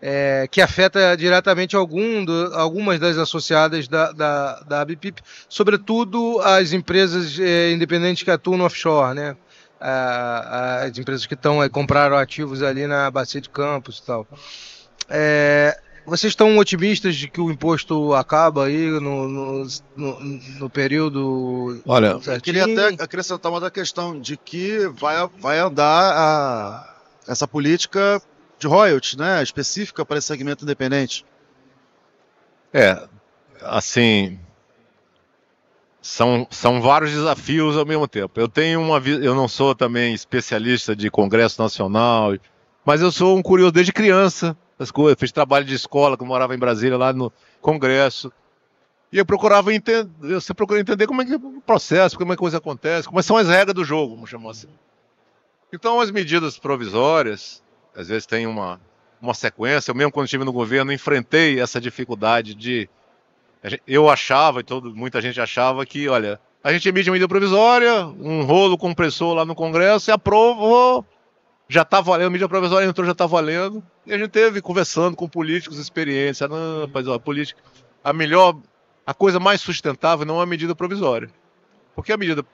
[0.01, 6.71] é, que afeta diretamente algum do, algumas das associadas da, da, da ABPIP, sobretudo as
[6.71, 9.35] empresas é, independentes que atuam no offshore, né?
[9.81, 14.27] as empresas que estão compraram ativos ali na bacia de Campos e tal.
[15.09, 20.19] É, vocês estão otimistas de que o imposto acaba aí no, no, no,
[20.59, 21.81] no período?
[21.85, 22.35] Olha, certinho?
[22.35, 26.95] eu queria até acrescentar uma outra questão de que vai, vai andar a,
[27.27, 28.21] essa política
[28.59, 31.25] de royalties, né, específica para esse segmento independente.
[32.73, 33.07] É,
[33.61, 34.39] assim,
[36.01, 38.39] são, são vários desafios ao mesmo tempo.
[38.39, 42.35] Eu tenho uma eu não sou também especialista de Congresso Nacional,
[42.85, 45.19] mas eu sou um curioso desde criança das coisas.
[45.19, 47.31] Fiz trabalho de escola, que eu morava em Brasília, lá no
[47.61, 48.31] Congresso.
[49.11, 52.35] E eu procurava entender, você procura entender como é que é o processo, como é
[52.35, 54.67] que a coisa acontece, como são as regras do jogo, vamos chamar assim.
[55.73, 57.63] Então, as medidas provisórias,
[57.95, 58.79] às vezes tem uma,
[59.21, 59.91] uma sequência.
[59.91, 62.89] Eu mesmo, quando estive no governo, enfrentei essa dificuldade de.
[63.85, 68.05] Eu achava, e todo, muita gente achava que, olha, a gente emite uma medida provisória,
[68.05, 71.05] um rolo compressor lá no Congresso e aprovou,
[71.67, 73.83] já está valendo, a medida provisória entrou, já está valendo.
[74.05, 77.61] E a gente teve conversando com políticos experientes, não, rapaz, ó, a política,
[78.03, 78.57] a melhor,
[79.05, 81.29] a coisa mais sustentável não é a medida provisória.
[81.95, 82.45] Porque a medida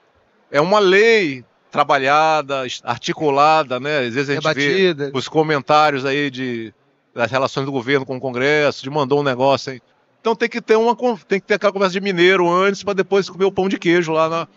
[0.52, 4.00] é uma lei trabalhada, articulada, né?
[4.00, 6.74] Às vezes a gente vê os comentários aí de,
[7.14, 9.82] das relações do governo com o Congresso, de mandou um negócio aí.
[10.22, 10.96] Então tem que ter uma
[11.28, 14.14] tem que ter aquela conversa de mineiro antes para depois comer o pão de queijo
[14.14, 14.48] lá na,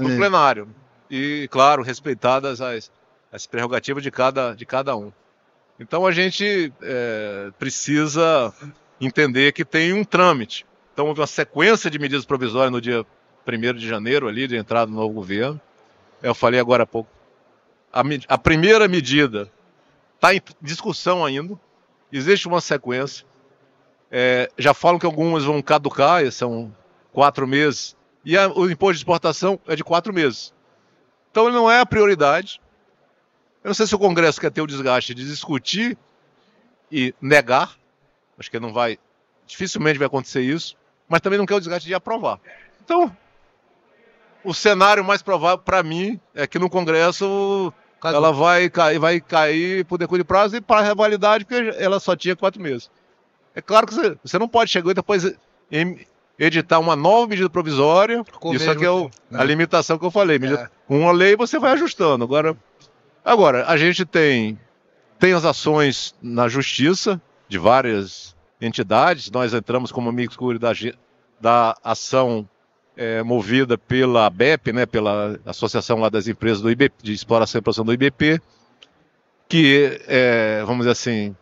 [0.00, 0.16] no é.
[0.16, 0.68] plenário.
[1.08, 2.90] E, claro, respeitadas as,
[3.30, 5.12] as prerrogativas de cada, de cada um.
[5.78, 8.52] Então a gente é, precisa
[9.00, 10.66] entender que tem um trâmite.
[10.92, 13.06] Então houve uma sequência de medidas provisórias no dia
[13.46, 15.60] 1 de janeiro, ali, de entrada do novo governo.
[16.24, 17.10] Eu falei agora há pouco.
[17.92, 19.52] A, a primeira medida
[20.14, 21.60] está em discussão ainda.
[22.10, 23.26] Existe uma sequência.
[24.10, 26.74] É, já falam que algumas vão caducar, são
[27.12, 27.94] quatro meses.
[28.24, 30.54] E a, o imposto de exportação é de quatro meses.
[31.30, 32.58] Então ele não é a prioridade.
[33.62, 35.98] Eu não sei se o Congresso quer ter o desgaste de discutir
[36.90, 37.76] e negar.
[38.38, 38.98] Acho que não vai,
[39.46, 40.74] dificilmente vai acontecer isso.
[41.06, 42.40] Mas também não quer o desgaste de aprovar.
[42.82, 43.14] Então,
[44.44, 47.72] o cenário mais provável para mim é que no Congresso
[48.04, 51.98] ela vai cair, vai cair por decurso de prazo e para a validade, porque ela
[51.98, 52.90] só tinha quatro meses.
[53.54, 55.34] É claro que você, você não pode chegar e depois
[56.38, 58.22] editar uma nova medida provisória.
[58.38, 60.38] Com isso aqui é o, a limitação que eu falei.
[60.38, 60.94] Medida, é.
[60.94, 62.24] Uma lei você vai ajustando.
[62.24, 62.56] Agora,
[63.24, 64.58] Agora, a gente tem,
[65.18, 69.30] tem as ações na justiça de várias entidades.
[69.30, 70.72] Nós entramos como amigos da,
[71.40, 72.46] da ação
[72.96, 77.62] é, movida pela ABEP, né, pela Associação lá das Empresas do IBP, de Exploração e
[77.62, 78.40] Produção do IBP,
[79.48, 81.36] que, é, vamos dizer assim,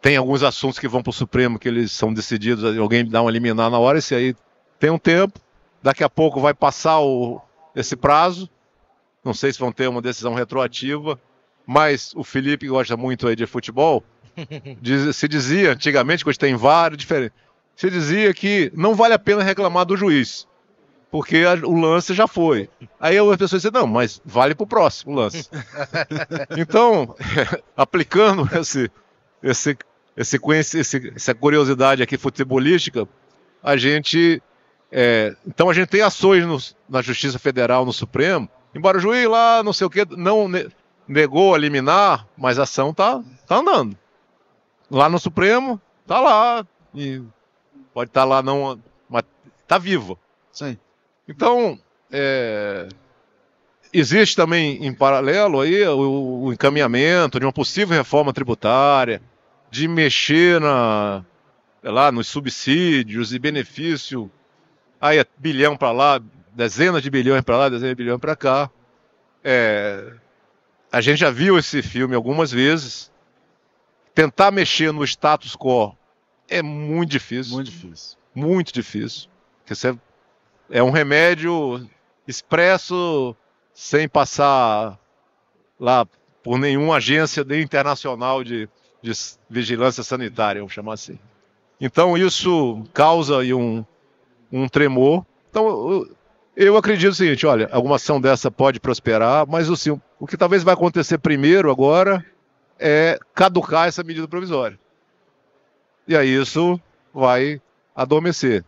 [0.00, 3.28] tem alguns assuntos que vão para o Supremo que eles são decididos, alguém dá um
[3.28, 4.34] eliminar na hora, esse aí
[4.78, 5.38] tem um tempo,
[5.82, 7.40] daqui a pouco vai passar o,
[7.74, 8.48] esse prazo,
[9.24, 11.18] não sei se vão ter uma decisão retroativa,
[11.66, 14.04] mas o Felipe gosta muito aí de futebol.
[14.82, 17.36] Diz, se dizia antigamente, que hoje tem vários diferentes,
[17.76, 20.46] se dizia que não vale a pena reclamar do juiz,
[21.10, 22.68] porque a, o lance já foi.
[22.98, 25.48] Aí as pessoas dizem, não, mas vale para o próximo lance.
[26.56, 27.14] então,
[27.76, 28.90] aplicando esse,
[29.42, 29.76] esse,
[30.16, 30.38] esse,
[30.78, 33.08] esse, essa curiosidade aqui futebolística,
[33.62, 34.42] a gente.
[34.96, 36.58] É, então a gente tem ações no,
[36.88, 40.50] na Justiça Federal, no Supremo, Embora o juiz lá, não sei o que, não
[41.06, 43.96] negou a liminar, mas a ação tá, tá andando.
[44.90, 46.66] Lá no Supremo, tá lá.
[46.92, 47.22] E
[47.94, 48.78] pode estar tá lá, não,
[49.08, 49.22] mas
[49.68, 50.18] tá vivo.
[50.52, 50.76] Sim.
[51.28, 51.78] Então,
[52.10, 52.88] é,
[53.92, 59.22] existe também em paralelo aí o, o, encaminhamento de uma possível reforma tributária,
[59.70, 61.24] de mexer na,
[61.82, 64.30] lá, nos subsídios e benefício.
[65.00, 66.20] Aí é bilhão para lá,
[66.52, 68.70] dezenas de bilhões para lá, dezenas de bilhões para cá.
[69.42, 70.12] É,
[70.90, 73.12] a gente já viu esse filme algumas vezes.
[74.14, 75.96] Tentar mexer no status quo
[76.48, 77.54] é muito difícil.
[77.54, 78.18] Muito difícil.
[78.34, 79.28] Muito difícil.
[79.58, 79.96] Porque você
[80.70, 81.88] é um remédio
[82.26, 83.34] expresso
[83.72, 84.98] sem passar
[85.78, 86.06] lá
[86.42, 88.68] por nenhuma agência internacional de,
[89.02, 89.12] de
[89.48, 91.18] vigilância sanitária, vamos chamar assim.
[91.80, 93.84] Então isso causa um,
[94.52, 95.24] um tremor.
[95.50, 96.06] Então
[96.56, 100.62] eu acredito o seguinte, olha, alguma ação dessa pode prosperar, mas assim, o que talvez
[100.62, 102.24] vai acontecer primeiro agora
[102.78, 104.78] é caducar essa medida provisória.
[106.06, 106.80] E aí isso
[107.12, 107.60] vai
[107.94, 108.64] adormecer.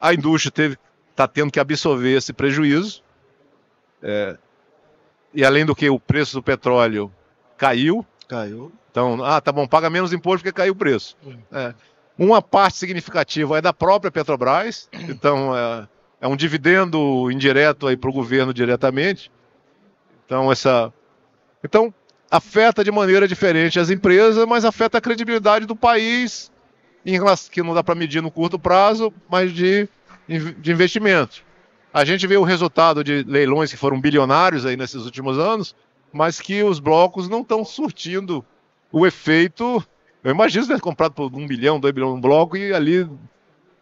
[0.00, 0.78] A indústria
[1.10, 3.02] está tendo que absorver esse prejuízo.
[4.02, 4.36] É,
[5.32, 7.10] e além do que o preço do petróleo
[7.56, 8.04] caiu.
[8.28, 8.72] Caiu.
[8.90, 11.16] Então, ah, tá bom, paga menos imposto porque caiu o preço.
[11.50, 11.74] É.
[12.18, 15.88] Uma parte significativa é da própria Petrobras, então é,
[16.20, 19.32] é um dividendo indireto aí para o governo diretamente.
[20.26, 20.92] Então, essa.
[21.64, 21.92] Então,
[22.32, 26.50] afeta de maneira diferente as empresas, mas afeta a credibilidade do país,
[27.50, 29.86] que não dá para medir no curto prazo, mas de,
[30.26, 31.44] de investimento.
[31.92, 35.76] A gente vê o resultado de leilões que foram bilionários aí nesses últimos anos,
[36.10, 38.42] mas que os blocos não estão surtindo
[38.90, 39.84] o efeito.
[40.24, 43.06] Eu imagino você ter comprado por um bilhão, dois bilhões um bloco e ali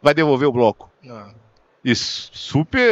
[0.02, 0.90] vai devolver o bloco.
[1.00, 1.32] Não.
[1.84, 2.82] Isso, super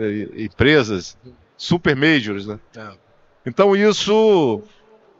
[0.00, 1.16] eh, empresas,
[1.56, 2.58] super majors, né?
[2.76, 2.90] É.
[3.46, 4.62] Então isso,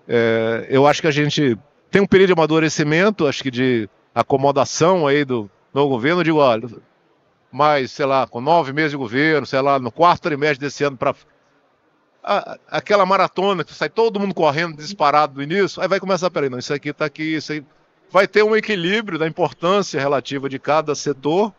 [0.08, 1.56] é, eu acho que a gente
[1.90, 6.20] tem um período de amadurecimento, acho que de acomodação aí do novo governo.
[6.20, 6.68] Eu digo, olha,
[7.52, 10.96] mais, sei lá, com nove meses de governo, sei lá, no quarto trimestre desse ano
[10.96, 11.14] para
[12.70, 16.58] aquela maratona que sai todo mundo correndo disparado do início, aí vai começar, peraí, não,
[16.58, 17.64] isso aqui está aqui, isso aí.
[18.10, 21.52] Vai ter um equilíbrio da importância relativa de cada setor.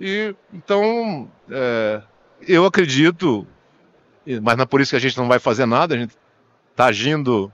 [0.00, 2.02] E então é,
[2.48, 3.46] eu acredito,
[4.42, 6.16] mas não é por isso que a gente não vai fazer nada, a gente
[6.70, 7.52] está agindo,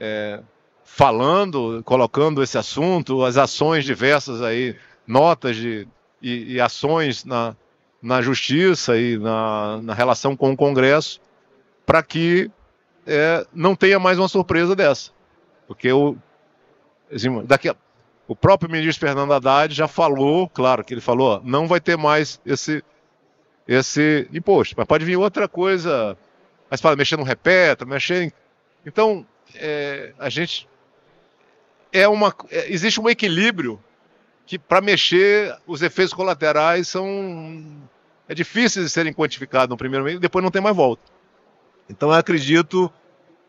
[0.00, 0.40] é,
[0.82, 4.74] falando, colocando esse assunto, as ações diversas aí,
[5.06, 5.86] notas de
[6.22, 7.54] e, e ações na,
[8.02, 11.20] na justiça e na, na relação com o Congresso
[11.84, 12.50] para que
[13.06, 15.10] é, não tenha mais uma surpresa dessa.
[15.66, 16.16] Porque o,
[17.12, 17.76] assim, daqui a,
[18.28, 22.40] o próprio ministro Fernando Haddad já falou, claro que ele falou, não vai ter mais
[22.46, 22.82] esse,
[23.66, 24.74] esse imposto.
[24.76, 26.16] Mas pode vir outra coisa,
[26.70, 28.32] mas para mexer no repeta, mexer em...
[28.86, 30.68] Então, é, a gente.
[31.92, 33.82] É uma, é, existe um equilíbrio
[34.46, 37.82] que para mexer os efeitos colaterais são
[38.28, 41.02] é difícil de serem quantificados no primeiro mês e depois não tem mais volta.
[41.88, 42.92] Então eu acredito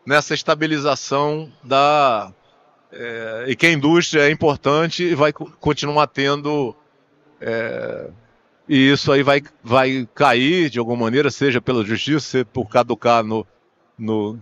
[0.04, 2.32] nessa estabilização da
[2.90, 6.74] é, e que a indústria é importante e vai continuar tendo
[7.40, 8.10] é,
[8.68, 13.24] e isso aí vai, vai cair de alguma maneira, seja pela justiça, seja por caducar
[13.24, 13.46] no,
[13.98, 14.38] no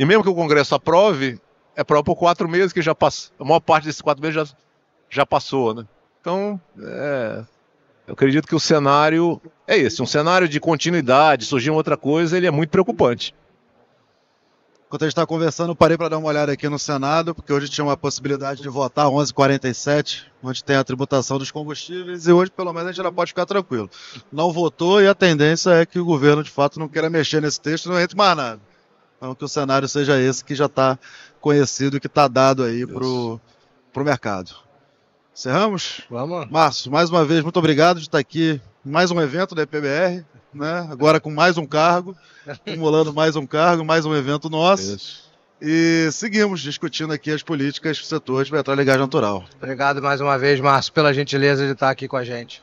[0.00, 1.38] e mesmo que o Congresso aprove,
[1.76, 4.56] é prova por quatro meses que já passa, a maior parte desses quatro meses já
[5.10, 5.84] já passou, né?
[6.20, 7.44] Então, é,
[8.06, 12.46] eu acredito que o cenário é esse, um cenário de continuidade, surgir outra coisa, ele
[12.46, 13.34] é muito preocupante.
[14.86, 17.68] Enquanto a gente está conversando, parei para dar uma olhada aqui no Senado, porque hoje
[17.68, 22.72] tinha uma possibilidade de votar 11h47, onde tem a tributação dos combustíveis, e hoje, pelo
[22.72, 23.90] menos, a gente já pode ficar tranquilo.
[24.32, 27.60] Não votou e a tendência é que o governo, de fato, não queira mexer nesse
[27.60, 28.69] texto não entre mais nada.
[29.20, 30.98] Então, que o cenário seja esse que já está
[31.42, 33.40] conhecido e que está dado aí para o
[33.98, 34.52] mercado.
[35.34, 36.00] Encerramos?
[36.08, 36.50] Vamos.
[36.50, 40.24] Márcio, mais uma vez, muito obrigado de estar aqui em mais um evento da EPBR,
[40.54, 40.88] né?
[40.90, 42.16] agora com mais um cargo,
[42.48, 44.94] acumulando mais um cargo, mais um evento nosso.
[44.94, 45.30] Isso.
[45.60, 49.44] E seguimos discutindo aqui as políticas do setor de petróleo e gás natural.
[49.58, 52.62] Obrigado mais uma vez, Márcio, pela gentileza de estar aqui com a gente.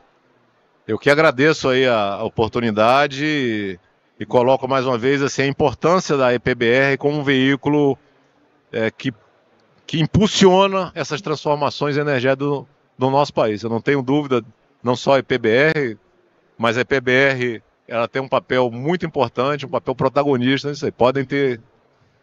[0.88, 3.80] Eu que agradeço aí a oportunidade e,
[4.20, 7.98] e coloco mais uma vez assim, a importância da EPBR como um veículo
[8.72, 9.14] é, que
[9.88, 13.64] que impulsiona essas transformações energéticas do, do nosso país.
[13.64, 14.44] Eu não tenho dúvida,
[14.84, 15.98] não só a EPBR,
[16.58, 20.92] mas a EPBR ela tem um papel muito importante, um papel protagonista nisso aí.
[20.92, 21.62] Podem ter.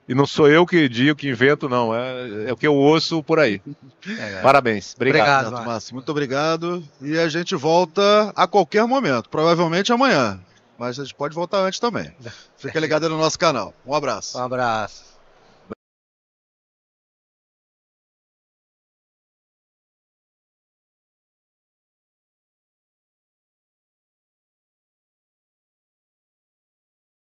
[0.07, 1.95] E não sou eu que digo, que invento, não.
[1.95, 3.63] É, é o que eu ouço por aí.
[4.07, 4.95] É, Parabéns.
[4.95, 5.47] Obrigado.
[5.47, 5.95] obrigado Márcio.
[5.95, 6.85] Muito obrigado.
[7.01, 9.31] E a gente volta a qualquer momento.
[9.31, 10.39] Provavelmente amanhã.
[10.79, 12.13] Mas a gente pode voltar antes também.
[12.57, 13.73] Fica ligado no nosso canal.
[13.87, 14.39] Um abraço.
[14.39, 15.14] Um abraço.